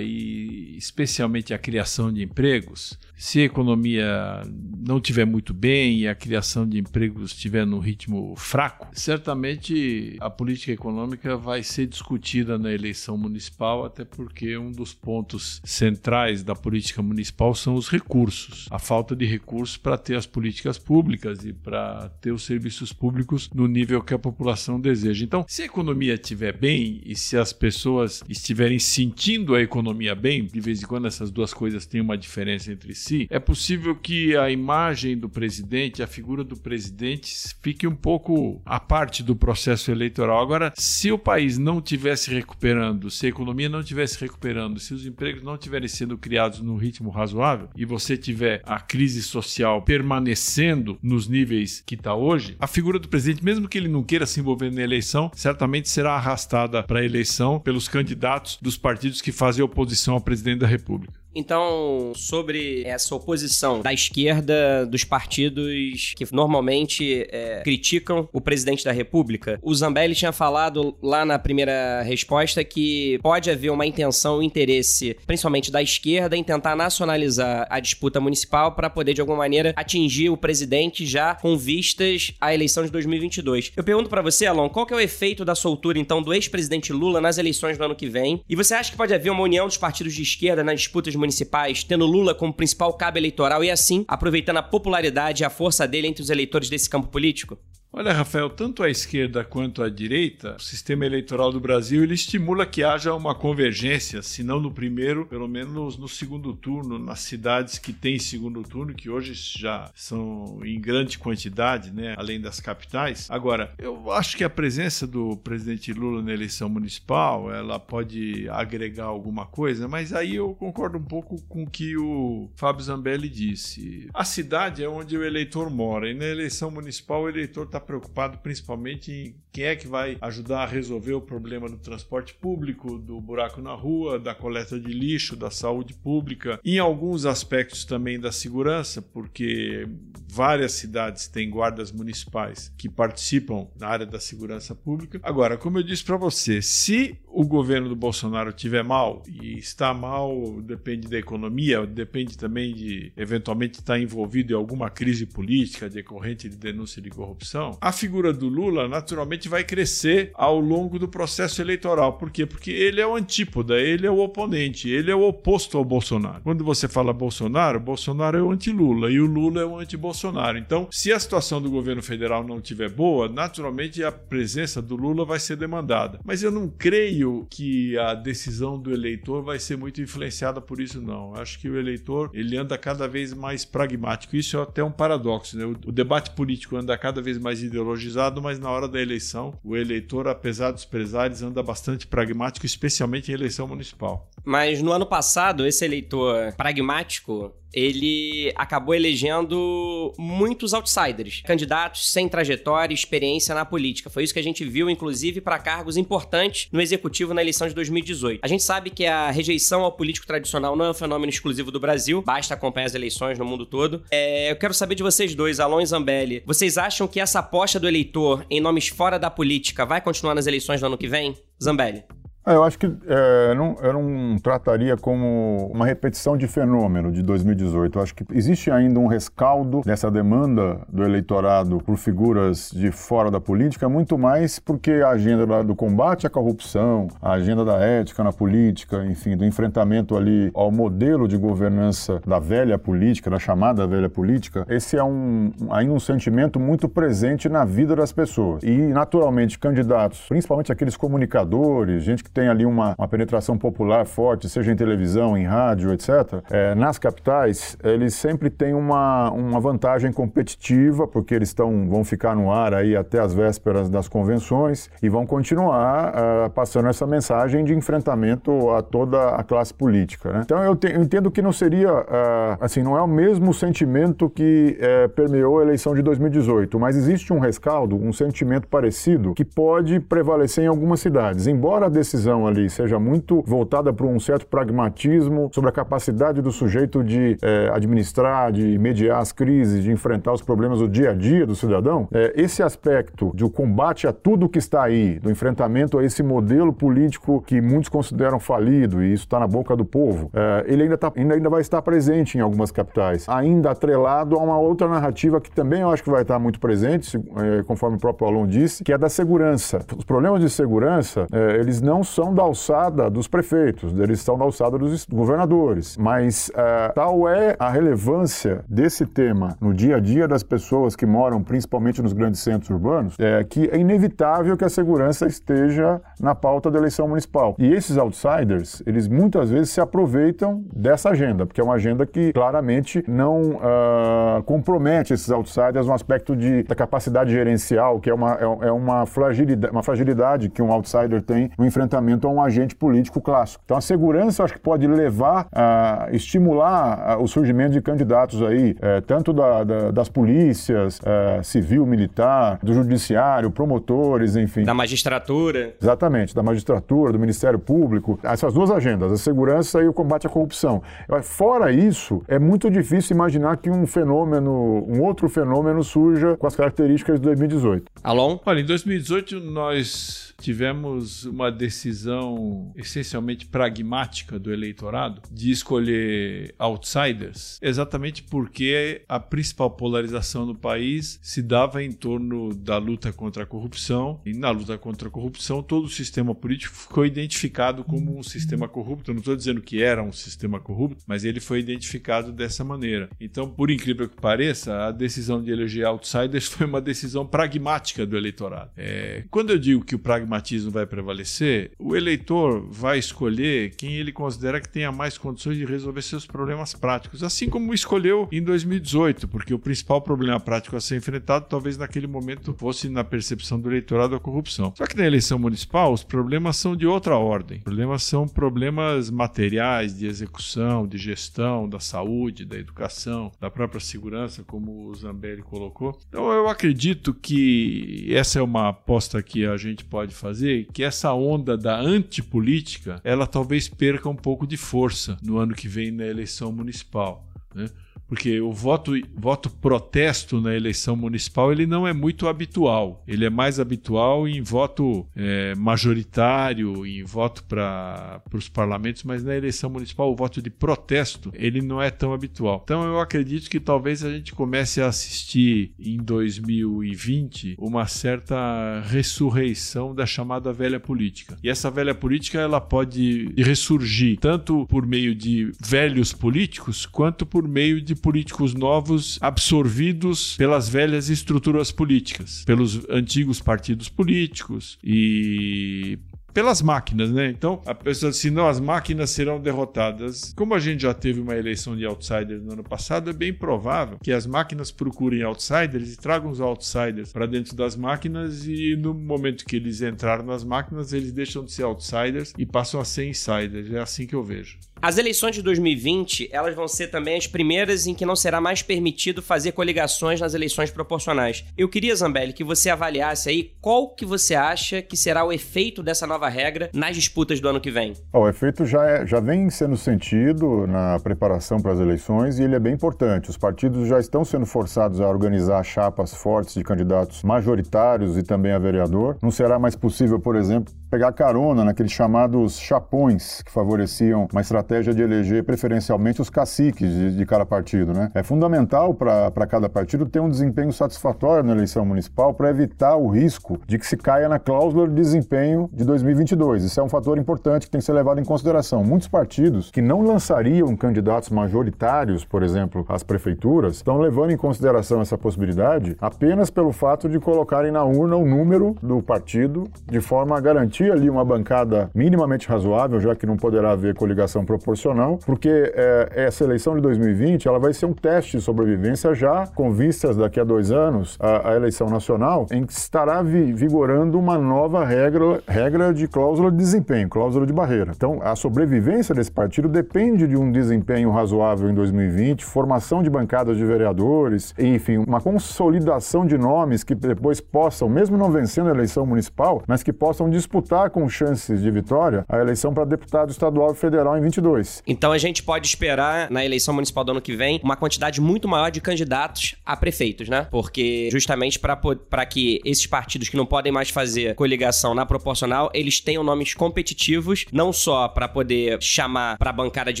e 0.00 0.76
especialmente 0.76 1.54
a 1.54 1.58
criação 1.58 2.12
de 2.12 2.22
empregos, 2.22 2.98
se 3.16 3.40
a 3.40 3.44
economia 3.44 4.42
não 4.78 4.96
estiver 4.96 5.26
muito 5.26 5.52
bem 5.52 6.00
e 6.00 6.08
a 6.08 6.14
criação 6.14 6.66
de 6.66 6.78
empregos 6.78 7.32
estiver 7.32 7.66
num 7.66 7.78
ritmo 7.78 8.34
fraco, 8.36 8.88
certamente 8.92 10.16
a 10.20 10.30
política 10.30 10.72
econômica 10.72 11.36
vai 11.36 11.62
ser 11.62 11.86
discutida 11.86 12.58
na 12.58 12.72
eleição 12.72 13.18
municipal, 13.18 13.84
até 13.84 14.04
porque 14.04 14.56
um 14.56 14.72
dos 14.72 14.94
pontos 14.94 15.60
centrais 15.64 16.42
da 16.42 16.54
política 16.54 17.02
municipal 17.02 17.54
são 17.54 17.74
os 17.74 17.88
recursos, 17.88 18.66
a 18.70 18.78
falta 18.78 19.14
de 19.14 19.26
recursos 19.26 19.76
para 19.76 19.98
ter 19.98 20.16
as 20.16 20.26
políticas 20.26 20.78
públicas 20.78 21.44
e 21.44 21.52
para 21.52 22.08
ter 22.20 22.32
os 22.32 22.42
serviços 22.42 22.92
públicos 22.92 23.50
no 23.54 23.66
nível 23.66 24.02
que 24.02 24.14
a 24.14 24.18
população 24.18 24.80
deseja. 24.80 25.24
Então, 25.24 25.44
se 25.46 25.62
a 25.62 25.66
economia 25.66 26.14
estiver 26.14 26.56
bem 26.56 27.02
e 27.04 27.14
se 27.14 27.36
as 27.36 27.52
pessoas 27.52 28.22
estiverem 28.28 28.78
sentindo 28.78 29.39
a 29.54 29.60
economia 29.60 30.14
bem, 30.14 30.44
de 30.44 30.60
vez 30.60 30.82
em 30.82 30.86
quando 30.86 31.06
essas 31.06 31.30
duas 31.30 31.52
coisas 31.52 31.86
têm 31.86 32.00
uma 32.00 32.16
diferença 32.16 32.72
entre 32.72 32.94
si 32.94 33.10
si, 33.10 33.26
é 33.28 33.40
possível 33.40 33.96
que 33.96 34.36
a 34.36 34.50
imagem 34.50 35.18
do 35.18 35.28
presidente, 35.28 36.02
a 36.02 36.06
figura 36.06 36.44
do 36.44 36.56
presidente, 36.56 37.34
fique 37.60 37.86
um 37.86 37.94
pouco 37.94 38.62
à 38.64 38.78
parte 38.78 39.22
do 39.22 39.34
processo 39.34 39.90
eleitoral. 39.90 40.40
Agora, 40.40 40.72
se 40.76 41.10
o 41.10 41.18
país 41.18 41.58
não 41.58 41.80
tivesse 41.80 42.32
recuperando, 42.32 43.10
se 43.10 43.26
a 43.26 43.28
economia 43.28 43.68
não 43.68 43.82
tivesse 43.82 44.20
recuperando, 44.20 44.78
se 44.78 44.94
os 44.94 45.04
empregos 45.04 45.42
não 45.42 45.54
estiverem 45.54 45.88
sendo 45.88 46.16
criados 46.16 46.60
num 46.60 46.76
ritmo 46.76 47.10
razoável 47.10 47.68
e 47.74 47.84
você 47.84 48.16
tiver 48.16 48.62
a 48.64 48.78
crise 48.78 49.22
social 49.22 49.82
permanecendo 49.82 50.98
nos 51.02 51.26
níveis 51.26 51.82
que 51.84 51.94
está 51.94 52.14
hoje, 52.14 52.56
a 52.60 52.66
figura 52.66 52.98
do 52.98 53.08
presidente, 53.08 53.44
mesmo 53.44 53.68
que 53.68 53.78
ele 53.78 53.88
não 53.88 54.02
queira 54.02 54.26
se 54.26 54.40
envolver 54.40 54.70
na 54.70 54.82
eleição, 54.82 55.30
certamente 55.34 55.88
será 55.88 56.12
arrastada 56.12 56.82
para 56.82 57.00
a 57.00 57.04
eleição 57.04 57.58
pelos 57.58 57.88
candidatos 57.88 58.58
dos 58.60 58.76
partidos 58.76 59.19
que 59.20 59.32
fazem 59.32 59.64
oposição 59.64 60.14
ao 60.14 60.20
presidente 60.20 60.60
da 60.60 60.66
República. 60.66 61.19
Então, 61.34 62.12
sobre 62.14 62.82
essa 62.84 63.14
oposição 63.14 63.80
da 63.80 63.92
esquerda, 63.92 64.84
dos 64.86 65.04
partidos 65.04 66.12
que 66.16 66.26
normalmente 66.32 67.26
é, 67.30 67.60
criticam 67.62 68.28
o 68.32 68.40
presidente 68.40 68.84
da 68.84 68.92
República, 68.92 69.58
o 69.62 69.72
Zambelli 69.74 70.14
tinha 70.14 70.32
falado 70.32 70.96
lá 71.02 71.24
na 71.24 71.38
primeira 71.38 72.02
resposta 72.02 72.64
que 72.64 73.18
pode 73.22 73.50
haver 73.50 73.70
uma 73.70 73.86
intenção, 73.86 74.38
um 74.38 74.42
interesse, 74.42 75.16
principalmente 75.26 75.70
da 75.70 75.80
esquerda, 75.80 76.36
em 76.36 76.42
tentar 76.42 76.74
nacionalizar 76.74 77.66
a 77.70 77.78
disputa 77.78 78.20
municipal 78.20 78.72
para 78.72 78.90
poder, 78.90 79.14
de 79.14 79.20
alguma 79.20 79.38
maneira, 79.38 79.72
atingir 79.76 80.30
o 80.30 80.36
presidente 80.36 81.06
já 81.06 81.34
com 81.34 81.56
vistas 81.56 82.34
à 82.40 82.52
eleição 82.52 82.84
de 82.84 82.90
2022. 82.90 83.72
Eu 83.76 83.84
pergunto 83.84 84.10
para 84.10 84.22
você, 84.22 84.46
Alon, 84.46 84.68
qual 84.68 84.84
que 84.84 84.92
é 84.92 84.96
o 84.96 85.00
efeito 85.00 85.44
da 85.44 85.54
soltura, 85.54 85.98
então, 85.98 86.20
do 86.20 86.34
ex-presidente 86.34 86.92
Lula 86.92 87.20
nas 87.20 87.38
eleições 87.38 87.78
do 87.78 87.84
ano 87.84 87.94
que 87.94 88.08
vem? 88.08 88.42
E 88.48 88.56
você 88.56 88.74
acha 88.74 88.90
que 88.90 88.96
pode 88.96 89.14
haver 89.14 89.30
uma 89.30 89.42
união 89.42 89.66
dos 89.66 89.76
partidos 89.76 90.14
de 90.14 90.22
esquerda 90.22 90.64
nas 90.64 90.80
disputas 90.80 91.14
municipais, 91.20 91.84
tendo 91.84 92.06
Lula 92.06 92.34
como 92.34 92.52
principal 92.52 92.92
cabo 92.94 93.18
eleitoral 93.18 93.62
e 93.62 93.70
assim 93.70 94.04
aproveitando 94.08 94.56
a 94.56 94.62
popularidade 94.62 95.42
e 95.42 95.46
a 95.46 95.50
força 95.50 95.86
dele 95.86 96.08
entre 96.08 96.22
os 96.22 96.30
eleitores 96.30 96.68
desse 96.68 96.90
campo 96.90 97.08
político? 97.08 97.56
Olha, 97.92 98.12
Rafael, 98.12 98.48
tanto 98.48 98.84
a 98.84 98.88
esquerda 98.88 99.42
quanto 99.42 99.82
a 99.82 99.90
direita, 99.90 100.54
o 100.54 100.62
sistema 100.62 101.04
eleitoral 101.04 101.50
do 101.50 101.58
Brasil 101.58 102.04
ele 102.04 102.14
estimula 102.14 102.64
que 102.64 102.84
haja 102.84 103.12
uma 103.12 103.34
convergência, 103.34 104.22
se 104.22 104.44
não 104.44 104.60
no 104.60 104.70
primeiro, 104.70 105.26
pelo 105.26 105.48
menos 105.48 105.98
no 105.98 106.08
segundo 106.08 106.54
turno, 106.54 107.00
nas 107.00 107.18
cidades 107.18 107.80
que 107.80 107.92
têm 107.92 108.16
segundo 108.16 108.62
turno, 108.62 108.94
que 108.94 109.10
hoje 109.10 109.34
já 109.34 109.90
são 109.92 110.60
em 110.64 110.80
grande 110.80 111.18
quantidade, 111.18 111.90
né, 111.90 112.14
além 112.16 112.40
das 112.40 112.60
capitais. 112.60 113.28
Agora, 113.28 113.74
eu 113.76 114.12
acho 114.12 114.36
que 114.36 114.44
a 114.44 114.50
presença 114.50 115.04
do 115.04 115.36
presidente 115.38 115.92
Lula 115.92 116.22
na 116.22 116.32
eleição 116.32 116.68
municipal, 116.68 117.52
ela 117.52 117.80
pode 117.80 118.48
agregar 118.50 119.06
alguma 119.06 119.46
coisa, 119.46 119.88
mas 119.88 120.12
aí 120.12 120.36
eu 120.36 120.54
concordo 120.54 120.96
um 120.96 121.04
pouco 121.04 121.42
com 121.48 121.64
o 121.64 121.70
que 121.70 121.96
o 121.96 122.48
Fábio 122.54 122.84
Zambelli 122.84 123.28
disse. 123.28 124.08
A 124.14 124.24
cidade 124.24 124.84
é 124.84 124.88
onde 124.88 125.16
o 125.16 125.24
eleitor 125.24 125.68
mora 125.68 126.08
e 126.08 126.14
na 126.14 126.26
eleição 126.26 126.70
municipal 126.70 127.22
o 127.22 127.28
eleitor 127.28 127.64
está 127.64 127.79
preocupado 127.80 128.38
principalmente 128.38 129.12
em 129.12 129.34
quem 129.52 129.64
é 129.64 129.76
que 129.76 129.88
vai 129.88 130.16
ajudar 130.20 130.62
a 130.62 130.66
resolver 130.66 131.14
o 131.14 131.20
problema 131.20 131.68
do 131.68 131.76
transporte 131.76 132.34
público, 132.34 132.98
do 132.98 133.20
buraco 133.20 133.60
na 133.60 133.74
rua, 133.74 134.18
da 134.18 134.34
coleta 134.34 134.78
de 134.78 134.92
lixo, 134.92 135.34
da 135.36 135.50
saúde 135.50 135.94
pública, 135.94 136.60
em 136.64 136.78
alguns 136.78 137.26
aspectos 137.26 137.84
também 137.84 138.18
da 138.18 138.30
segurança, 138.30 139.02
porque 139.02 139.88
várias 140.28 140.72
cidades 140.72 141.26
têm 141.26 141.50
guardas 141.50 141.90
municipais 141.90 142.72
que 142.78 142.88
participam 142.88 143.66
na 143.78 143.88
área 143.88 144.06
da 144.06 144.20
segurança 144.20 144.74
pública. 144.74 145.18
Agora, 145.22 145.56
como 145.56 145.78
eu 145.78 145.82
disse 145.82 146.04
para 146.04 146.16
você, 146.16 146.62
se 146.62 147.18
o 147.26 147.44
governo 147.44 147.88
do 147.88 147.96
Bolsonaro 147.96 148.52
tiver 148.52 148.84
mal 148.84 149.22
e 149.26 149.58
está 149.58 149.92
mal, 149.92 150.60
depende 150.62 151.08
da 151.08 151.18
economia, 151.18 151.86
depende 151.86 152.36
também 152.38 152.74
de 152.74 153.12
eventualmente 153.16 153.80
estar 153.80 153.98
envolvido 153.98 154.52
em 154.52 154.56
alguma 154.56 154.90
crise 154.90 155.26
política 155.26 155.88
decorrente 155.88 156.48
de 156.48 156.56
denúncia 156.56 157.02
de 157.02 157.10
corrupção, 157.10 157.69
a 157.80 157.92
figura 157.92 158.32
do 158.32 158.48
Lula 158.48 158.88
naturalmente 158.88 159.48
vai 159.48 159.64
crescer 159.64 160.30
ao 160.34 160.58
longo 160.58 160.98
do 160.98 161.08
processo 161.08 161.60
eleitoral. 161.60 162.14
Por 162.14 162.30
quê? 162.30 162.46
Porque 162.46 162.70
ele 162.70 163.00
é 163.00 163.06
o 163.06 163.16
antípoda, 163.16 163.80
ele 163.80 164.06
é 164.06 164.10
o 164.10 164.18
oponente, 164.18 164.88
ele 164.88 165.10
é 165.10 165.14
o 165.14 165.26
oposto 165.26 165.76
ao 165.76 165.84
Bolsonaro. 165.84 166.42
Quando 166.42 166.64
você 166.64 166.88
fala 166.88 167.12
Bolsonaro, 167.12 167.80
Bolsonaro 167.80 168.38
é 168.38 168.42
o 168.42 168.50
anti-Lula 168.50 169.10
e 169.10 169.20
o 169.20 169.26
Lula 169.26 169.60
é 169.62 169.64
o 169.64 169.78
anti-Bolsonaro. 169.78 170.58
Então, 170.58 170.88
se 170.90 171.12
a 171.12 171.18
situação 171.18 171.60
do 171.60 171.70
governo 171.70 172.02
federal 172.02 172.44
não 172.44 172.58
estiver 172.58 172.90
boa, 172.90 173.28
naturalmente 173.28 174.02
a 174.02 174.12
presença 174.12 174.80
do 174.80 174.96
Lula 174.96 175.24
vai 175.24 175.38
ser 175.38 175.56
demandada. 175.56 176.20
Mas 176.24 176.42
eu 176.42 176.50
não 176.50 176.68
creio 176.68 177.46
que 177.50 177.98
a 177.98 178.14
decisão 178.14 178.78
do 178.78 178.92
eleitor 178.92 179.42
vai 179.42 179.58
ser 179.58 179.76
muito 179.76 180.00
influenciada 180.00 180.60
por 180.60 180.80
isso, 180.80 181.00
não. 181.00 181.34
Eu 181.34 181.42
acho 181.42 181.58
que 181.58 181.68
o 181.68 181.78
eleitor 181.78 182.30
ele 182.32 182.56
anda 182.56 182.76
cada 182.78 183.06
vez 183.08 183.32
mais 183.34 183.64
pragmático. 183.64 184.36
Isso 184.36 184.56
é 184.56 184.62
até 184.62 184.82
um 184.82 184.90
paradoxo, 184.90 185.56
né? 185.56 185.64
O 185.64 185.92
debate 185.92 186.30
político 186.30 186.76
anda 186.76 186.96
cada 186.96 187.20
vez 187.20 187.38
ideologizado, 187.62 188.40
mas 188.40 188.58
na 188.58 188.70
hora 188.70 188.88
da 188.88 189.00
eleição, 189.00 189.58
o 189.62 189.76
eleitor, 189.76 190.28
apesar 190.28 190.70
dos 190.70 190.84
pesares, 190.84 191.42
anda 191.42 191.62
bastante 191.62 192.06
pragmático, 192.06 192.66
especialmente 192.66 193.30
em 193.30 193.34
eleição 193.34 193.66
municipal. 193.66 194.28
Mas 194.44 194.82
no 194.82 194.92
ano 194.92 195.06
passado, 195.06 195.66
esse 195.66 195.84
eleitor 195.84 196.52
pragmático 196.54 197.54
ele 197.72 198.52
acabou 198.56 198.94
elegendo 198.94 200.12
muitos 200.18 200.74
outsiders, 200.74 201.42
candidatos 201.46 202.10
sem 202.10 202.28
trajetória 202.28 202.92
e 202.92 202.96
experiência 202.96 203.54
na 203.54 203.64
política. 203.64 204.10
Foi 204.10 204.24
isso 204.24 204.32
que 204.32 204.40
a 204.40 204.42
gente 204.42 204.64
viu, 204.64 204.90
inclusive, 204.90 205.40
para 205.40 205.58
cargos 205.58 205.96
importantes 205.96 206.68
no 206.72 206.80
executivo 206.80 207.32
na 207.34 207.40
eleição 207.40 207.68
de 207.68 207.74
2018. 207.74 208.40
A 208.42 208.48
gente 208.48 208.62
sabe 208.62 208.90
que 208.90 209.06
a 209.06 209.30
rejeição 209.30 209.82
ao 209.82 209.92
político 209.92 210.26
tradicional 210.26 210.76
não 210.76 210.86
é 210.86 210.90
um 210.90 210.94
fenômeno 210.94 211.30
exclusivo 211.30 211.70
do 211.70 211.80
Brasil, 211.80 212.22
basta 212.22 212.54
acompanhar 212.54 212.86
as 212.86 212.94
eleições 212.94 213.38
no 213.38 213.44
mundo 213.44 213.64
todo. 213.64 214.02
É, 214.10 214.50
eu 214.50 214.56
quero 214.56 214.74
saber 214.74 214.94
de 214.94 215.02
vocês 215.02 215.34
dois, 215.34 215.60
Alon 215.60 215.80
e 215.80 215.86
Zambelli. 215.86 216.42
Vocês 216.46 216.76
acham 216.76 217.06
que 217.06 217.20
essa 217.20 217.42
aposta 217.50 217.80
do 217.80 217.88
eleitor 217.88 218.46
em 218.48 218.60
nomes 218.60 218.86
fora 218.86 219.18
da 219.18 219.28
política 219.28 219.84
vai 219.84 220.00
continuar 220.00 220.36
nas 220.36 220.46
eleições 220.46 220.80
do 220.80 220.86
ano 220.86 220.96
que 220.96 221.08
vem? 221.08 221.34
Zambelli. 221.60 222.04
Ah, 222.42 222.54
eu 222.54 222.64
acho 222.64 222.78
que 222.78 222.86
é, 222.86 223.54
não, 223.54 223.76
eu 223.82 223.92
não 223.92 224.38
trataria 224.38 224.96
como 224.96 225.70
uma 225.74 225.84
repetição 225.84 226.38
de 226.38 226.46
fenômeno 226.46 227.12
de 227.12 227.22
2018. 227.22 227.98
Eu 227.98 228.02
acho 228.02 228.14
que 228.14 228.24
existe 228.32 228.70
ainda 228.70 228.98
um 228.98 229.06
rescaldo 229.06 229.82
dessa 229.84 230.10
demanda 230.10 230.80
do 230.88 231.04
eleitorado 231.04 231.78
por 231.84 231.98
figuras 231.98 232.70
de 232.70 232.90
fora 232.90 233.30
da 233.30 233.38
política, 233.38 233.90
muito 233.90 234.16
mais 234.16 234.58
porque 234.58 234.90
a 234.90 235.10
agenda 235.10 235.62
do 235.62 235.74
combate 235.74 236.26
à 236.26 236.30
corrupção, 236.30 237.08
a 237.20 237.32
agenda 237.32 237.62
da 237.62 237.78
ética 237.78 238.24
na 238.24 238.32
política, 238.32 239.04
enfim, 239.04 239.36
do 239.36 239.44
enfrentamento 239.44 240.16
ali 240.16 240.50
ao 240.54 240.72
modelo 240.72 241.28
de 241.28 241.36
governança 241.36 242.22
da 242.26 242.38
velha 242.38 242.78
política, 242.78 243.28
da 243.28 243.38
chamada 243.38 243.86
velha 243.86 244.08
política, 244.08 244.64
esse 244.70 244.96
é 244.96 245.04
um, 245.04 245.52
ainda 245.70 245.92
um 245.92 246.00
sentimento 246.00 246.58
muito 246.58 246.88
presente 246.88 247.50
na 247.50 247.66
vida 247.66 247.94
das 247.94 248.12
pessoas. 248.12 248.62
E, 248.62 248.78
naturalmente, 248.78 249.58
candidatos, 249.58 250.24
principalmente 250.26 250.72
aqueles 250.72 250.96
comunicadores, 250.96 252.02
gente 252.02 252.24
que 252.24 252.29
tem 252.34 252.40
tem 252.40 252.48
ali 252.48 252.64
uma, 252.64 252.94
uma 252.96 253.06
penetração 253.06 253.58
popular 253.58 254.06
forte, 254.06 254.48
seja 254.48 254.72
em 254.72 254.76
televisão, 254.76 255.36
em 255.36 255.44
rádio, 255.44 255.92
etc., 255.92 256.42
é, 256.50 256.74
nas 256.74 256.98
capitais, 256.98 257.76
eles 257.84 258.14
sempre 258.14 258.48
têm 258.48 258.72
uma, 258.72 259.30
uma 259.30 259.60
vantagem 259.60 260.10
competitiva, 260.10 261.06
porque 261.06 261.34
eles 261.34 261.52
tão, 261.52 261.86
vão 261.86 262.02
ficar 262.02 262.34
no 262.34 262.50
ar 262.50 262.72
aí 262.72 262.96
até 262.96 263.20
as 263.20 263.34
vésperas 263.34 263.90
das 263.90 264.08
convenções 264.08 264.88
e 265.02 265.08
vão 265.10 265.26
continuar 265.26 266.14
uh, 266.14 266.50
passando 266.50 266.88
essa 266.88 267.06
mensagem 267.06 267.62
de 267.62 267.74
enfrentamento 267.74 268.70
a 268.70 268.80
toda 268.80 269.30
a 269.30 269.44
classe 269.44 269.74
política. 269.74 270.32
Né? 270.32 270.40
Então 270.44 270.62
eu, 270.62 270.74
te, 270.74 270.90
eu, 270.90 271.02
entendo 271.02 271.30
que 271.30 271.42
não 271.42 271.52
seria, 271.52 271.92
uh, 271.92 272.56
assim, 272.58 272.82
não 272.82 272.96
é 272.96 273.02
o 273.02 273.08
mesmo 273.08 273.52
sentimento 273.52 274.30
que 274.30 274.78
uh, 274.80 275.08
permeou 275.10 275.58
a 275.58 275.62
eleição 275.62 275.94
de 275.94 276.00
2018, 276.00 276.80
mas 276.80 276.96
existe 276.96 277.32
um 277.34 277.38
rescaldo, 277.38 277.96
um 277.96 278.12
sentimento 278.12 278.66
parecido 278.66 279.34
que 279.34 279.44
pode 279.44 280.00
prevalecer 280.00 280.64
em 280.64 280.68
algumas 280.68 281.00
cidades. 281.00 281.46
Embora 281.46 281.86
a 281.86 281.88
decisão 281.88 282.19
decisão 282.20 282.46
ali 282.46 282.68
seja 282.68 282.98
muito 282.98 283.42
voltada 283.46 283.92
para 283.92 284.06
um 284.06 284.20
certo 284.20 284.46
pragmatismo 284.46 285.50
sobre 285.52 285.70
a 285.70 285.72
capacidade 285.72 286.42
do 286.42 286.52
sujeito 286.52 287.02
de 287.02 287.38
é, 287.42 287.70
administrar, 287.72 288.52
de 288.52 288.78
mediar 288.78 289.20
as 289.20 289.32
crises, 289.32 289.82
de 289.82 289.90
enfrentar 289.90 290.32
os 290.32 290.42
problemas 290.42 290.80
do 290.80 290.88
dia 290.88 291.10
a 291.10 291.14
dia 291.14 291.46
do 291.46 291.56
cidadão, 291.56 292.06
é, 292.12 292.32
esse 292.36 292.62
aspecto 292.62 293.32
de 293.34 293.44
o 293.44 293.50
combate 293.50 294.06
a 294.06 294.12
tudo 294.12 294.48
que 294.48 294.58
está 294.58 294.82
aí, 294.82 295.18
do 295.18 295.30
enfrentamento 295.30 295.98
a 295.98 296.04
esse 296.04 296.22
modelo 296.22 296.72
político 296.72 297.42
que 297.42 297.60
muitos 297.60 297.88
consideram 297.88 298.38
falido, 298.38 299.02
e 299.02 299.12
isso 299.12 299.24
está 299.24 299.40
na 299.40 299.46
boca 299.46 299.74
do 299.74 299.84
povo, 299.84 300.30
é, 300.34 300.64
ele 300.66 300.82
ainda, 300.82 300.98
tá, 300.98 301.12
ainda, 301.16 301.34
ainda 301.34 301.48
vai 301.48 301.62
estar 301.62 301.80
presente 301.80 302.36
em 302.36 302.40
algumas 302.40 302.70
capitais, 302.70 303.26
ainda 303.28 303.70
atrelado 303.70 304.36
a 304.36 304.42
uma 304.42 304.58
outra 304.58 304.86
narrativa 304.88 305.40
que 305.40 305.50
também 305.50 305.80
eu 305.80 305.90
acho 305.90 306.02
que 306.02 306.10
vai 306.10 306.22
estar 306.22 306.38
muito 306.38 306.60
presente, 306.60 307.18
conforme 307.66 307.96
o 307.96 308.00
próprio 308.00 308.28
Alon 308.28 308.46
disse, 308.46 308.84
que 308.84 308.92
é 308.92 308.98
da 308.98 309.08
segurança. 309.08 309.78
Os 309.96 310.04
problemas 310.04 310.40
de 310.40 310.50
segurança, 310.50 311.26
eles 311.58 311.80
não 311.80 312.02
são 312.10 312.34
da 312.34 312.42
alçada 312.42 313.08
dos 313.08 313.28
prefeitos, 313.28 313.98
eles 313.98 314.20
são 314.20 314.36
da 314.36 314.44
alçada 314.44 314.78
dos 314.78 315.06
governadores. 315.06 315.96
Mas 315.96 316.48
uh, 316.50 316.92
tal 316.94 317.28
é 317.28 317.56
a 317.58 317.70
relevância 317.70 318.64
desse 318.68 319.06
tema 319.06 319.56
no 319.60 319.72
dia 319.72 319.96
a 319.96 320.00
dia 320.00 320.26
das 320.26 320.42
pessoas 320.42 320.96
que 320.96 321.06
moram 321.06 321.42
principalmente 321.42 322.02
nos 322.02 322.12
grandes 322.12 322.40
centros 322.40 322.70
urbanos, 322.70 323.16
é 323.18 323.42
que 323.44 323.68
é 323.70 323.78
inevitável 323.78 324.56
que 324.56 324.64
a 324.64 324.68
segurança 324.68 325.26
esteja 325.26 326.00
na 326.20 326.34
pauta 326.34 326.70
da 326.70 326.78
eleição 326.78 327.08
municipal. 327.08 327.54
E 327.58 327.72
esses 327.72 327.96
outsiders, 327.96 328.82
eles 328.86 329.06
muitas 329.08 329.50
vezes 329.50 329.70
se 329.70 329.80
aproveitam 329.80 330.64
dessa 330.74 331.10
agenda, 331.10 331.46
porque 331.46 331.60
é 331.60 331.64
uma 331.64 331.74
agenda 331.74 332.04
que 332.06 332.32
claramente 332.32 333.04
não 333.06 333.52
uh, 333.52 334.42
compromete 334.44 335.12
esses 335.12 335.30
outsiders 335.30 335.86
no 335.86 335.92
aspecto 335.92 336.34
de, 336.36 336.62
da 336.64 336.74
capacidade 336.74 337.30
gerencial, 337.30 338.00
que 338.00 338.10
é 338.10 338.14
uma, 338.14 338.34
é, 338.34 338.68
é 338.68 338.72
uma, 338.72 339.06
fragilidade, 339.06 339.72
uma 339.72 339.82
fragilidade 339.82 340.48
que 340.48 340.62
um 340.62 340.72
outsider 340.72 341.22
tem 341.22 341.50
no 341.58 341.66
enfrentamento 341.66 341.99
pensamento 342.00 342.26
a 342.26 342.30
um 342.30 342.42
agente 342.42 342.74
político 342.74 343.20
clássico. 343.20 343.62
Então 343.64 343.76
a 343.76 343.80
segurança 343.80 344.42
acho 344.42 344.54
que 344.54 344.60
pode 344.60 344.86
levar 344.86 345.46
a 345.52 346.08
estimular 346.12 347.20
o 347.20 347.26
surgimento 347.26 347.72
de 347.72 347.80
candidatos 347.80 348.42
aí, 348.42 348.76
é, 348.80 349.00
tanto 349.00 349.32
da, 349.32 349.62
da, 349.62 349.90
das 349.90 350.08
polícias, 350.08 351.00
é, 351.04 351.42
civil, 351.42 351.86
militar, 351.86 352.58
do 352.62 352.72
judiciário, 352.72 353.50
promotores, 353.50 354.36
enfim. 354.36 354.64
Da 354.64 354.74
magistratura. 354.74 355.74
Exatamente, 355.80 356.34
da 356.34 356.42
magistratura, 356.42 357.12
do 357.12 357.18
Ministério 357.18 357.58
Público. 357.58 358.18
Essas 358.22 358.54
duas 358.54 358.70
agendas, 358.70 359.12
a 359.12 359.16
segurança 359.16 359.80
e 359.82 359.88
o 359.88 359.92
combate 359.92 360.26
à 360.26 360.30
corrupção. 360.30 360.82
Fora 361.22 361.70
isso, 361.70 362.22
é 362.26 362.38
muito 362.38 362.70
difícil 362.70 363.14
imaginar 363.14 363.56
que 363.58 363.70
um 363.70 363.86
fenômeno, 363.86 364.86
um 364.88 365.02
outro 365.02 365.28
fenômeno 365.28 365.84
surja 365.84 366.36
com 366.36 366.46
as 366.46 366.56
características 366.56 367.20
de 367.20 367.26
2018. 367.26 367.84
Alon? 368.02 368.38
Olha, 368.44 368.60
em 368.60 368.64
2018 368.64 369.40
nós 369.40 370.29
tivemos 370.40 371.24
uma 371.24 371.50
decisão 371.50 372.72
essencialmente 372.74 373.46
pragmática 373.46 374.38
do 374.38 374.52
eleitorado 374.52 375.22
de 375.30 375.50
escolher 375.50 376.54
outsiders, 376.58 377.58
exatamente 377.62 378.22
porque 378.22 379.02
a 379.08 379.20
principal 379.20 379.70
polarização 379.70 380.46
no 380.46 380.54
país 380.54 381.18
se 381.22 381.42
dava 381.42 381.82
em 381.82 381.92
torno 381.92 382.54
da 382.54 382.78
luta 382.78 383.12
contra 383.12 383.42
a 383.42 383.46
corrupção, 383.46 384.20
e 384.24 384.32
na 384.32 384.50
luta 384.50 384.78
contra 384.78 385.08
a 385.08 385.10
corrupção 385.10 385.62
todo 385.62 385.84
o 385.84 385.90
sistema 385.90 386.34
político 386.34 386.74
ficou 386.74 387.04
identificado 387.04 387.84
como 387.84 388.18
um 388.18 388.22
sistema 388.22 388.68
corrupto. 388.68 389.10
Eu 389.10 389.14
não 389.14 389.20
estou 389.20 389.36
dizendo 389.36 389.60
que 389.60 389.82
era 389.82 390.02
um 390.02 390.12
sistema 390.12 390.58
corrupto, 390.58 391.04
mas 391.06 391.24
ele 391.24 391.40
foi 391.40 391.60
identificado 391.60 392.32
dessa 392.32 392.64
maneira. 392.64 393.10
Então, 393.20 393.48
por 393.48 393.70
incrível 393.70 394.08
que 394.08 394.16
pareça, 394.16 394.86
a 394.86 394.92
decisão 394.92 395.42
de 395.42 395.50
eleger 395.50 395.86
outsiders 395.86 396.46
foi 396.48 396.66
uma 396.66 396.80
decisão 396.80 397.26
pragmática 397.26 398.06
do 398.06 398.16
eleitorado. 398.16 398.70
É, 398.76 399.24
quando 399.30 399.50
eu 399.50 399.58
digo 399.58 399.84
que 399.84 399.94
o 399.94 399.98
pragmatismo 399.98 400.29
pragmatismo 400.30 400.70
vai 400.70 400.86
prevalecer, 400.86 401.72
o 401.78 401.96
eleitor 401.96 402.64
vai 402.70 402.98
escolher 402.98 403.74
quem 403.76 403.94
ele 403.94 404.12
considera 404.12 404.60
que 404.60 404.68
tenha 404.68 404.92
mais 404.92 405.18
condições 405.18 405.56
de 405.56 405.64
resolver 405.64 406.02
seus 406.02 406.24
problemas 406.24 406.72
práticos, 406.72 407.24
assim 407.24 407.48
como 407.48 407.74
escolheu 407.74 408.28
em 408.30 408.42
2018, 408.42 409.26
porque 409.26 409.52
o 409.52 409.58
principal 409.58 410.00
problema 410.00 410.38
prático 410.38 410.76
a 410.76 410.80
ser 410.80 410.96
enfrentado 410.96 411.46
talvez 411.48 411.76
naquele 411.76 412.06
momento 412.06 412.54
fosse 412.54 412.88
na 412.88 413.02
percepção 413.02 413.58
do 413.58 413.68
eleitorado 413.68 414.14
a 414.14 414.20
corrupção. 414.20 414.72
Só 414.76 414.86
que 414.86 414.96
na 414.96 415.06
eleição 415.06 415.38
municipal 415.38 415.92
os 415.92 416.04
problemas 416.04 416.56
são 416.56 416.76
de 416.76 416.86
outra 416.86 417.16
ordem. 417.16 417.58
Os 417.58 417.64
problemas 417.64 418.02
são 418.04 418.28
problemas 418.28 419.10
materiais 419.10 419.98
de 419.98 420.06
execução, 420.06 420.86
de 420.86 420.96
gestão, 420.96 421.68
da 421.68 421.80
saúde, 421.80 422.44
da 422.44 422.56
educação, 422.56 423.32
da 423.40 423.50
própria 423.50 423.80
segurança, 423.80 424.44
como 424.44 424.86
o 424.88 424.94
Zambelli 424.94 425.42
colocou. 425.42 425.98
Então 426.08 426.30
eu 426.30 426.48
acredito 426.48 427.12
que 427.12 428.06
essa 428.10 428.38
é 428.38 428.42
uma 428.42 428.68
aposta 428.68 429.22
que 429.22 429.44
a 429.44 429.56
gente 429.56 429.84
pode 429.84 430.14
fazer 430.20 430.68
que 430.72 430.84
essa 430.84 431.12
onda 431.14 431.56
da 431.56 431.80
antipolítica 431.80 433.00
ela 433.02 433.26
talvez 433.26 433.68
perca 433.68 434.08
um 434.08 434.14
pouco 434.14 434.46
de 434.46 434.56
força 434.56 435.16
no 435.22 435.38
ano 435.38 435.54
que 435.54 435.66
vem 435.66 435.90
na 435.90 436.06
eleição 436.06 436.52
municipal. 436.52 437.26
Né? 437.54 437.68
Porque 438.10 438.40
o 438.40 438.50
voto, 438.50 438.92
voto 439.14 439.48
protesto 439.48 440.40
na 440.40 440.52
eleição 440.52 440.96
municipal 440.96 441.52
ele 441.52 441.64
não 441.64 441.86
é 441.86 441.92
muito 441.92 442.26
habitual. 442.26 443.04
Ele 443.06 443.24
é 443.24 443.30
mais 443.30 443.60
habitual 443.60 444.26
em 444.26 444.42
voto 444.42 445.06
é, 445.14 445.54
majoritário, 445.54 446.84
em 446.84 447.04
voto 447.04 447.44
para 447.44 448.20
os 448.34 448.48
parlamentos, 448.48 449.04
mas 449.04 449.22
na 449.22 449.36
eleição 449.36 449.70
municipal 449.70 450.10
o 450.10 450.16
voto 450.16 450.42
de 450.42 450.50
protesto 450.50 451.30
ele 451.34 451.62
não 451.62 451.80
é 451.80 451.88
tão 451.88 452.12
habitual. 452.12 452.60
Então 452.64 452.82
eu 452.82 452.98
acredito 452.98 453.48
que 453.48 453.60
talvez 453.60 454.04
a 454.04 454.10
gente 454.10 454.32
comece 454.32 454.82
a 454.82 454.88
assistir 454.88 455.72
em 455.78 455.96
2020 455.98 457.54
uma 457.60 457.86
certa 457.86 458.82
ressurreição 458.86 459.94
da 459.94 460.04
chamada 460.04 460.52
velha 460.52 460.80
política. 460.80 461.36
E 461.44 461.48
essa 461.48 461.70
velha 461.70 461.94
política 461.94 462.40
ela 462.40 462.60
pode 462.60 463.32
ressurgir 463.38 464.18
tanto 464.18 464.66
por 464.66 464.84
meio 464.84 465.14
de 465.14 465.52
velhos 465.64 466.12
políticos 466.12 466.86
quanto 466.86 467.24
por 467.24 467.46
meio 467.46 467.80
de 467.80 467.99
políticos 468.00 468.54
novos 468.54 469.18
absorvidos 469.20 470.36
pelas 470.36 470.68
velhas 470.68 471.08
estruturas 471.08 471.70
políticas, 471.70 472.42
pelos 472.44 472.80
antigos 472.90 473.40
partidos 473.40 473.88
políticos 473.88 474.78
e 474.82 475.98
pelas 476.40 476.62
máquinas, 476.62 477.10
né? 477.10 477.28
Então, 477.28 477.60
a 477.66 477.74
pessoa 477.74 478.10
diz 478.10 478.18
assim, 478.18 478.30
não, 478.30 478.48
as 478.48 478.58
máquinas 478.58 479.10
serão 479.10 479.38
derrotadas. 479.38 480.32
Como 480.34 480.54
a 480.54 480.58
gente 480.58 480.80
já 480.80 480.94
teve 480.94 481.20
uma 481.20 481.36
eleição 481.36 481.76
de 481.76 481.84
outsiders 481.84 482.42
no 482.42 482.54
ano 482.54 482.64
passado, 482.64 483.10
é 483.10 483.12
bem 483.12 483.30
provável 483.30 483.98
que 484.02 484.10
as 484.10 484.26
máquinas 484.26 484.70
procurem 484.70 485.22
outsiders 485.22 485.92
e 485.92 485.98
tragam 485.98 486.30
os 486.30 486.40
outsiders 486.40 487.12
para 487.12 487.26
dentro 487.26 487.54
das 487.54 487.76
máquinas 487.76 488.46
e 488.46 488.74
no 488.74 488.94
momento 488.94 489.44
que 489.44 489.56
eles 489.56 489.82
entraram 489.82 490.24
nas 490.24 490.42
máquinas, 490.42 490.94
eles 490.94 491.12
deixam 491.12 491.44
de 491.44 491.52
ser 491.52 491.64
outsiders 491.64 492.32
e 492.38 492.46
passam 492.46 492.80
a 492.80 492.86
ser 492.86 493.06
insiders. 493.06 493.70
É 493.70 493.78
assim 493.78 494.06
que 494.06 494.14
eu 494.14 494.24
vejo. 494.24 494.56
As 494.82 494.96
eleições 494.96 495.34
de 495.34 495.42
2020, 495.42 496.30
elas 496.32 496.54
vão 496.54 496.66
ser 496.66 496.86
também 496.86 497.18
as 497.18 497.26
primeiras 497.26 497.86
em 497.86 497.92
que 497.94 498.06
não 498.06 498.16
será 498.16 498.40
mais 498.40 498.62
permitido 498.62 499.20
fazer 499.20 499.52
coligações 499.52 500.22
nas 500.22 500.32
eleições 500.32 500.70
proporcionais. 500.70 501.44
Eu 501.54 501.68
queria, 501.68 501.94
Zambelli, 501.94 502.32
que 502.32 502.42
você 502.42 502.70
avaliasse 502.70 503.28
aí 503.28 503.52
qual 503.60 503.94
que 503.94 504.06
você 504.06 504.34
acha 504.34 504.80
que 504.80 504.96
será 504.96 505.22
o 505.22 505.30
efeito 505.30 505.82
dessa 505.82 506.06
nova 506.06 506.29
regra 506.30 506.70
nas 506.72 506.96
disputas 506.96 507.40
do 507.40 507.48
ano 507.48 507.60
que 507.60 507.70
vem. 507.70 507.92
o 508.12 508.28
efeito 508.28 508.64
já, 508.64 508.84
é, 508.88 509.06
já 509.06 509.20
vem 509.20 509.50
sendo 509.50 509.76
sentido 509.76 510.66
na 510.66 510.98
preparação 511.00 511.60
para 511.60 511.72
as 511.72 511.80
eleições 511.80 512.38
e 512.38 512.44
ele 512.44 512.54
é 512.54 512.58
bem 512.58 512.74
importante. 512.74 513.28
Os 513.28 513.36
partidos 513.36 513.86
já 513.86 514.00
estão 514.00 514.24
sendo 514.24 514.46
forçados 514.46 515.00
a 515.00 515.08
organizar 515.08 515.62
chapas 515.62 516.14
fortes 516.14 516.54
de 516.54 516.64
candidatos 516.64 517.22
majoritários 517.22 518.16
e 518.16 518.22
também 518.22 518.52
a 518.52 518.58
vereador. 518.58 519.18
Não 519.22 519.30
será 519.30 519.58
mais 519.58 519.76
possível, 519.76 520.18
por 520.18 520.36
exemplo, 520.36 520.72
pegar 520.90 521.12
carona 521.12 521.64
naqueles 521.64 521.92
chamados 521.92 522.58
chapões 522.58 523.42
que 523.42 523.52
favoreciam 523.52 524.26
uma 524.32 524.40
estratégia 524.40 524.92
de 524.92 525.00
eleger 525.00 525.44
preferencialmente 525.44 526.20
os 526.20 526.28
caciques 526.28 526.90
de, 526.90 527.16
de 527.16 527.26
cada 527.26 527.46
partido. 527.46 527.94
Né? 527.94 528.10
É 528.12 528.24
fundamental 528.24 528.92
para 528.92 529.46
cada 529.46 529.68
partido 529.68 530.04
ter 530.04 530.18
um 530.18 530.28
desempenho 530.28 530.72
satisfatório 530.72 531.44
na 531.44 531.52
eleição 531.52 531.84
municipal 531.84 532.34
para 532.34 532.50
evitar 532.50 532.96
o 532.96 533.06
risco 533.06 533.60
de 533.66 533.78
que 533.78 533.86
se 533.86 533.96
caia 533.96 534.28
na 534.28 534.40
cláusula 534.40 534.88
de 534.88 534.94
desempenho 534.94 535.70
de 535.72 535.84
2022. 535.84 536.64
Isso 536.64 536.80
é 536.80 536.82
um 536.82 536.88
fator 536.88 537.18
importante 537.18 537.66
que 537.66 537.70
tem 537.70 537.78
que 537.78 537.84
ser 537.84 537.92
levado 537.92 538.20
em 538.20 538.24
consideração. 538.24 538.82
Muitos 538.82 539.06
partidos 539.06 539.70
que 539.70 539.80
não 539.80 540.02
lançariam 540.02 540.76
candidatos 540.76 541.30
majoritários, 541.30 542.24
por 542.24 542.42
exemplo, 542.42 542.84
às 542.88 543.04
prefeituras, 543.04 543.76
estão 543.76 543.98
levando 543.98 544.32
em 544.32 544.36
consideração 544.36 545.00
essa 545.00 545.16
possibilidade 545.16 545.96
apenas 546.00 546.50
pelo 546.50 546.72
fato 546.72 547.08
de 547.08 547.20
colocarem 547.20 547.70
na 547.70 547.84
urna 547.84 548.16
o 548.16 548.26
número 548.26 548.76
do 548.82 549.00
partido 549.00 549.68
de 549.86 550.00
forma 550.00 550.36
a 550.36 550.40
garantir 550.40 550.79
garantir 550.80 550.90
ali 550.90 551.10
uma 551.10 551.24
bancada 551.24 551.90
minimamente 551.94 552.48
razoável, 552.48 553.00
já 553.00 553.14
que 553.14 553.26
não 553.26 553.36
poderá 553.36 553.72
haver 553.72 553.94
coligação 553.94 554.44
proporcional, 554.44 555.18
porque 555.26 555.72
é, 555.74 556.08
essa 556.14 556.44
eleição 556.44 556.74
de 556.74 556.80
2020 556.80 557.46
ela 557.46 557.58
vai 557.58 557.72
ser 557.72 557.86
um 557.86 557.92
teste 557.92 558.38
de 558.38 558.42
sobrevivência 558.42 559.14
já 559.14 559.46
com 559.46 559.70
vistas 559.70 560.16
daqui 560.16 560.40
a 560.40 560.44
dois 560.44 560.70
anos 560.70 561.16
a, 561.20 561.50
a 561.50 561.56
eleição 561.56 561.88
nacional, 561.88 562.46
em 562.50 562.64
que 562.64 562.72
estará 562.72 563.22
vi, 563.22 563.52
vigorando 563.52 564.18
uma 564.18 564.38
nova 564.38 564.84
regra, 564.84 565.42
regra 565.46 565.92
de 565.92 566.08
cláusula 566.08 566.50
de 566.50 566.56
desempenho, 566.56 567.08
cláusula 567.08 567.46
de 567.46 567.52
barreira. 567.52 567.92
Então, 567.94 568.20
a 568.22 568.34
sobrevivência 568.34 569.14
desse 569.14 569.30
partido 569.30 569.68
depende 569.68 570.26
de 570.26 570.36
um 570.36 570.50
desempenho 570.50 571.10
razoável 571.10 571.68
em 571.68 571.74
2020, 571.74 572.44
formação 572.44 573.02
de 573.02 573.10
bancadas 573.10 573.56
de 573.56 573.64
vereadores, 573.64 574.54
enfim, 574.58 574.98
uma 574.98 575.20
consolidação 575.20 576.24
de 576.24 576.38
nomes 576.38 576.84
que 576.84 576.94
depois 576.94 577.40
possam, 577.40 577.88
mesmo 577.88 578.16
não 578.16 578.30
vencendo 578.30 578.68
a 578.68 578.70
eleição 578.70 579.04
municipal, 579.04 579.62
mas 579.66 579.82
que 579.82 579.92
possam 579.92 580.30
disputar 580.30 580.69
disputar 580.70 580.90
com 580.90 581.08
chances 581.08 581.60
de 581.60 581.70
vitória 581.70 582.24
a 582.28 582.38
eleição 582.38 582.72
para 582.72 582.84
deputado 582.84 583.30
estadual 583.30 583.72
e 583.72 583.74
federal 583.74 584.16
em 584.16 584.20
22. 584.22 584.82
Então 584.86 585.10
a 585.10 585.18
gente 585.18 585.42
pode 585.42 585.66
esperar 585.66 586.30
na 586.30 586.44
eleição 586.44 586.72
municipal 586.72 587.02
do 587.02 587.10
ano 587.10 587.20
que 587.20 587.34
vem 587.34 587.60
uma 587.62 587.76
quantidade 587.76 588.20
muito 588.20 588.46
maior 588.46 588.70
de 588.70 588.80
candidatos 588.80 589.56
a 589.66 589.76
prefeitos, 589.76 590.28
né? 590.28 590.46
Porque 590.50 591.08
justamente 591.10 591.58
para 591.58 592.26
que 592.26 592.60
esses 592.64 592.86
partidos 592.86 593.28
que 593.28 593.36
não 593.36 593.44
podem 593.44 593.72
mais 593.72 593.90
fazer 593.90 594.34
coligação 594.36 594.94
na 594.94 595.04
proporcional, 595.04 595.70
eles 595.74 596.00
tenham 596.00 596.22
nomes 596.22 596.54
competitivos, 596.54 597.46
não 597.52 597.72
só 597.72 598.06
para 598.06 598.28
poder 598.28 598.80
chamar 598.80 599.36
para 599.38 599.50
a 599.50 599.52
bancada 599.52 599.92
de 599.92 600.00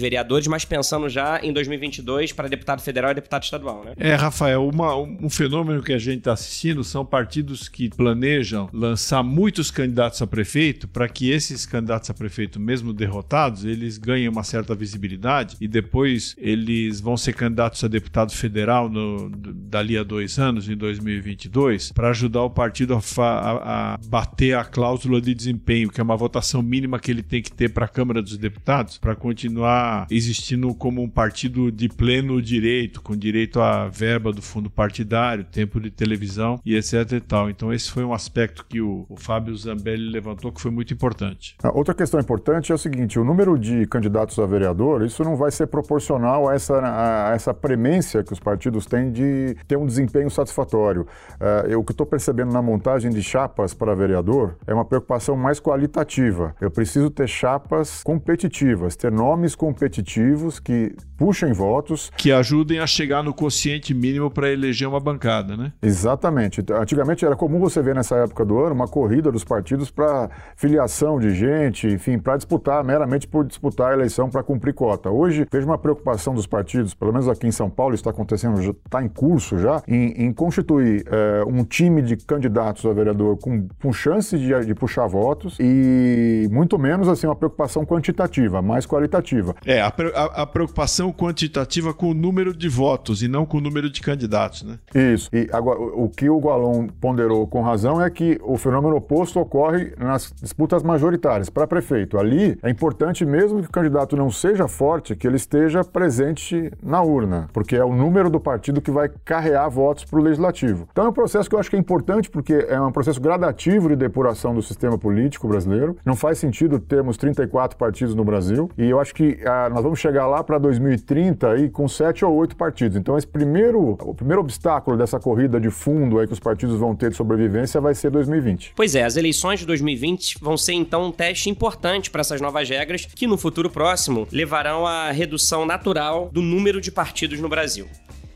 vereadores, 0.00 0.46
mas 0.46 0.64
pensando 0.64 1.08
já 1.08 1.40
em 1.42 1.52
2022 1.52 2.32
para 2.32 2.48
deputado 2.48 2.80
federal 2.80 3.10
e 3.10 3.14
deputado 3.14 3.42
estadual, 3.42 3.82
né? 3.84 3.94
É, 3.96 4.14
Rafael, 4.14 4.68
uma, 4.68 4.94
um 4.94 5.28
fenômeno 5.28 5.82
que 5.82 5.92
a 5.92 5.98
gente 5.98 6.18
está 6.18 6.32
assistindo 6.32 6.84
são 6.84 7.04
partidos 7.04 7.68
que 7.68 7.88
planejam 7.88 8.68
lançar 8.72 9.22
muitos 9.22 9.70
candidatos 9.70 10.22
a 10.22 10.26
prefeito 10.26 10.59
prefeito, 10.60 10.86
para 10.86 11.08
que 11.08 11.30
esses 11.30 11.64
candidatos 11.64 12.10
a 12.10 12.14
prefeito, 12.14 12.60
mesmo 12.60 12.92
derrotados, 12.92 13.64
eles 13.64 13.96
ganhem 13.96 14.28
uma 14.28 14.42
certa 14.42 14.74
visibilidade 14.74 15.56
e 15.58 15.66
depois 15.66 16.36
eles 16.38 17.00
vão 17.00 17.16
ser 17.16 17.32
candidatos 17.32 17.82
a 17.82 17.88
deputado 17.88 18.32
federal 18.32 18.88
no, 18.90 19.30
dali 19.30 19.96
a 19.96 20.02
dois 20.02 20.38
anos, 20.38 20.68
em 20.68 20.76
2022, 20.76 21.92
para 21.92 22.10
ajudar 22.10 22.42
o 22.42 22.50
partido 22.50 22.94
a, 22.94 23.22
a, 23.22 23.94
a, 23.94 23.98
bater 24.06 24.54
a 24.54 24.64
cláusula 24.64 25.20
de 25.20 25.34
desempenho, 25.34 25.88
que 25.88 26.00
é 26.00 26.04
uma 26.04 26.16
votação 26.16 26.60
mínima 26.60 26.98
que 26.98 27.10
ele 27.10 27.22
tem 27.22 27.40
que 27.40 27.52
ter 27.52 27.70
para 27.70 27.86
a 27.86 27.88
Câmara 27.88 28.20
dos 28.20 28.36
Deputados, 28.36 28.98
para 28.98 29.16
continuar 29.16 30.06
existindo 30.10 30.74
como 30.74 31.02
um 31.02 31.08
partido 31.08 31.72
de 31.72 31.88
pleno 31.88 32.42
direito, 32.42 33.00
com 33.00 33.16
direito 33.16 33.60
à 33.60 33.88
verba 33.88 34.30
do 34.30 34.42
fundo 34.42 34.68
partidário, 34.68 35.44
tempo 35.44 35.80
de 35.80 35.90
televisão 35.90 36.60
e 36.66 36.76
etc 36.76 37.12
e 37.12 37.20
tal. 37.20 37.48
Então 37.48 37.72
esse 37.72 37.90
foi 37.90 38.04
um 38.04 38.12
aspecto 38.12 38.66
que 38.68 38.80
o, 38.80 39.06
o 39.08 39.16
Fábio 39.16 39.56
Zambelli 39.56 40.10
levantou 40.10 40.49
que 40.52 40.60
foi 40.60 40.70
muito 40.70 40.92
importante. 40.92 41.56
Outra 41.74 41.94
questão 41.94 42.20
importante 42.20 42.72
é 42.72 42.74
o 42.74 42.78
seguinte: 42.78 43.18
o 43.18 43.24
número 43.24 43.58
de 43.58 43.86
candidatos 43.86 44.38
a 44.38 44.46
vereador, 44.46 45.02
isso 45.04 45.22
não 45.24 45.36
vai 45.36 45.50
ser 45.50 45.66
proporcional 45.66 46.48
a 46.48 46.54
essa, 46.54 46.80
a 46.80 47.34
essa 47.34 47.54
premência 47.54 48.22
que 48.22 48.32
os 48.32 48.40
partidos 48.40 48.86
têm 48.86 49.10
de 49.10 49.56
ter 49.66 49.76
um 49.76 49.86
desempenho 49.86 50.30
satisfatório. 50.30 51.02
Uh, 51.40 51.68
eu, 51.68 51.80
o 51.80 51.84
que 51.84 51.92
estou 51.92 52.06
percebendo 52.06 52.52
na 52.52 52.62
montagem 52.62 53.10
de 53.10 53.22
chapas 53.22 53.74
para 53.74 53.94
vereador 53.94 54.56
é 54.66 54.74
uma 54.74 54.84
preocupação 54.84 55.36
mais 55.36 55.60
qualitativa. 55.60 56.54
Eu 56.60 56.70
preciso 56.70 57.10
ter 57.10 57.28
chapas 57.28 58.02
competitivas, 58.02 58.96
ter 58.96 59.10
nomes 59.10 59.54
competitivos 59.54 60.58
que 60.58 60.94
puxem 61.16 61.52
votos. 61.52 62.10
Que 62.16 62.32
ajudem 62.32 62.78
a 62.78 62.86
chegar 62.86 63.22
no 63.22 63.34
quociente 63.34 63.92
mínimo 63.92 64.30
para 64.30 64.50
eleger 64.50 64.88
uma 64.88 65.00
bancada, 65.00 65.56
né? 65.56 65.72
Exatamente. 65.82 66.64
Antigamente 66.72 67.24
era 67.24 67.36
comum 67.36 67.58
você 67.58 67.82
ver 67.82 67.94
nessa 67.94 68.16
época 68.16 68.44
do 68.44 68.58
ano 68.58 68.74
uma 68.74 68.88
corrida 68.88 69.30
dos 69.30 69.44
partidos 69.44 69.90
para 69.90 70.29
filiação 70.56 71.18
de 71.18 71.34
gente, 71.34 71.86
enfim, 71.86 72.18
para 72.18 72.36
disputar, 72.36 72.82
meramente 72.84 73.26
por 73.26 73.44
disputar 73.44 73.92
a 73.92 73.94
eleição 73.94 74.28
para 74.28 74.42
cumprir 74.42 74.74
cota. 74.74 75.10
Hoje, 75.10 75.46
vejo 75.50 75.66
uma 75.66 75.78
preocupação 75.78 76.34
dos 76.34 76.46
partidos, 76.46 76.94
pelo 76.94 77.12
menos 77.12 77.28
aqui 77.28 77.46
em 77.46 77.52
São 77.52 77.70
Paulo, 77.70 77.94
está 77.94 78.10
acontecendo, 78.10 78.60
está 78.60 79.02
em 79.02 79.08
curso 79.08 79.58
já, 79.58 79.82
em, 79.86 80.24
em 80.24 80.32
constituir 80.32 81.04
é, 81.06 81.44
um 81.46 81.64
time 81.64 82.02
de 82.02 82.16
candidatos 82.16 82.84
a 82.84 82.92
vereador 82.92 83.38
com, 83.38 83.68
com 83.80 83.92
chance 83.92 84.36
de, 84.38 84.66
de, 84.66 84.74
puxar 84.74 85.06
votos 85.06 85.56
e 85.60 86.48
muito 86.50 86.78
menos 86.78 87.08
assim 87.08 87.26
uma 87.26 87.36
preocupação 87.36 87.84
quantitativa, 87.84 88.62
mais 88.62 88.86
qualitativa. 88.86 89.54
É, 89.64 89.80
a, 89.80 89.92
a, 90.14 90.42
a 90.42 90.46
preocupação 90.46 91.12
quantitativa 91.12 91.92
com 91.92 92.10
o 92.10 92.14
número 92.14 92.54
de 92.54 92.68
votos 92.68 93.22
e 93.22 93.28
não 93.28 93.44
com 93.44 93.58
o 93.58 93.60
número 93.60 93.90
de 93.90 94.00
candidatos, 94.00 94.62
né? 94.62 94.78
Isso. 94.94 95.28
E 95.32 95.48
agora, 95.52 95.80
o 95.80 96.08
que 96.08 96.28
o 96.28 96.38
Gualon 96.38 96.88
ponderou 97.00 97.46
com 97.46 97.62
razão 97.62 98.00
é 98.02 98.10
que 98.10 98.38
o 98.42 98.56
fenômeno 98.56 98.96
oposto 98.96 99.38
ocorre 99.38 99.92
nas 100.20 100.32
disputas 100.40 100.82
majoritárias 100.82 101.48
para 101.48 101.66
prefeito. 101.66 102.18
Ali 102.18 102.58
é 102.62 102.70
importante 102.70 103.24
mesmo 103.24 103.62
que 103.62 103.68
o 103.68 103.72
candidato 103.72 104.16
não 104.16 104.30
seja 104.30 104.68
forte, 104.68 105.16
que 105.16 105.26
ele 105.26 105.36
esteja 105.36 105.82
presente 105.82 106.70
na 106.82 107.02
urna, 107.02 107.48
porque 107.52 107.76
é 107.76 107.84
o 107.84 107.94
número 107.94 108.28
do 108.28 108.38
partido 108.38 108.80
que 108.80 108.90
vai 108.90 109.10
carrear 109.24 109.70
votos 109.70 110.04
para 110.04 110.18
o 110.18 110.22
legislativo. 110.22 110.86
Então 110.92 111.06
é 111.06 111.08
um 111.08 111.12
processo 111.12 111.48
que 111.48 111.54
eu 111.54 111.58
acho 111.58 111.70
que 111.70 111.76
é 111.76 111.78
importante 111.78 112.28
porque 112.28 112.66
é 112.68 112.80
um 112.80 112.92
processo 112.92 113.20
gradativo 113.20 113.88
de 113.88 113.96
depuração 113.96 114.54
do 114.54 114.62
sistema 114.62 114.98
político 114.98 115.48
brasileiro. 115.48 115.96
Não 116.04 116.16
faz 116.16 116.38
sentido 116.38 116.78
termos 116.78 117.16
34 117.16 117.78
partidos 117.78 118.14
no 118.14 118.24
Brasil 118.24 118.70
e 118.76 118.88
eu 118.88 119.00
acho 119.00 119.14
que 119.14 119.38
ah, 119.44 119.70
nós 119.70 119.82
vamos 119.82 119.98
chegar 119.98 120.26
lá 120.26 120.42
para 120.42 120.58
2030 120.58 121.50
aí 121.50 121.70
com 121.70 121.88
sete 121.88 122.24
ou 122.24 122.34
oito 122.34 122.56
partidos. 122.56 122.96
Então 122.96 123.16
esse 123.16 123.26
primeiro, 123.26 123.96
o 124.00 124.14
primeiro 124.14 124.40
obstáculo 124.40 124.96
dessa 124.96 125.18
corrida 125.18 125.60
de 125.60 125.70
fundo 125.70 126.18
aí 126.18 126.26
que 126.26 126.32
os 126.32 126.40
partidos 126.40 126.78
vão 126.78 126.94
ter 126.94 127.10
de 127.10 127.16
sobrevivência 127.16 127.80
vai 127.80 127.94
ser 127.94 128.10
2020. 128.10 128.72
Pois 128.76 128.94
é, 128.94 129.04
as 129.04 129.16
eleições 129.16 129.60
de 129.60 129.66
2020 130.10 130.38
vão 130.40 130.56
ser 130.56 130.72
então 130.74 131.04
um 131.04 131.12
teste 131.12 131.48
importante 131.48 132.10
para 132.10 132.20
essas 132.20 132.40
novas 132.40 132.68
regras 132.68 133.06
que 133.06 133.26
no 133.26 133.38
futuro 133.38 133.70
próximo 133.70 134.26
levarão 134.32 134.86
à 134.86 135.10
redução 135.10 135.64
natural 135.64 136.30
do 136.32 136.42
número 136.42 136.80
de 136.80 136.90
partidos 136.90 137.38
no 137.38 137.48
Brasil. 137.48 137.88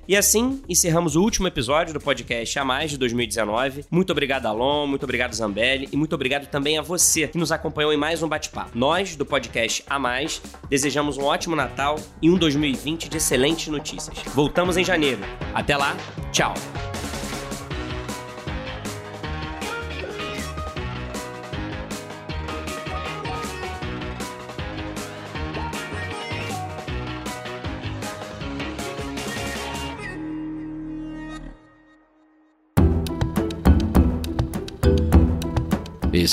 E 0.06 0.14
assim, 0.14 0.62
encerramos 0.68 1.16
o 1.16 1.22
último 1.22 1.48
episódio 1.48 1.94
do 1.94 2.00
podcast 2.00 2.58
A 2.58 2.64
Mais 2.64 2.90
de 2.90 2.98
2019. 2.98 3.86
Muito 3.90 4.10
obrigado, 4.10 4.44
Alon, 4.44 4.86
muito 4.86 5.04
obrigado, 5.04 5.34
Zambelli, 5.34 5.88
e 5.90 5.96
muito 5.96 6.14
obrigado 6.14 6.46
também 6.46 6.76
a 6.76 6.82
você 6.82 7.26
que 7.26 7.38
nos 7.38 7.50
acompanhou 7.50 7.90
em 7.90 7.96
mais 7.96 8.22
um 8.22 8.28
bate-papo. 8.28 8.72
Nós, 8.74 9.16
do 9.16 9.24
podcast 9.24 9.82
A 9.88 9.98
Mais, 9.98 10.42
desejamos 10.68 11.16
um 11.16 11.24
ótimo 11.24 11.56
Natal 11.56 11.98
e 12.20 12.28
um 12.28 12.36
2020 12.36 13.08
de 13.08 13.16
excelentes 13.16 13.68
notícias. 13.68 14.18
Voltamos 14.34 14.76
em 14.76 14.84
janeiro. 14.84 15.22
Até 15.54 15.74
lá, 15.74 15.96
tchau! 16.30 16.52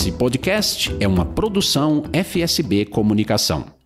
Esse 0.02 0.12
podcast 0.12 0.98
é 1.00 1.08
uma 1.08 1.24
produção 1.24 2.02
FSB 2.12 2.86
Comunicação. 2.86 3.81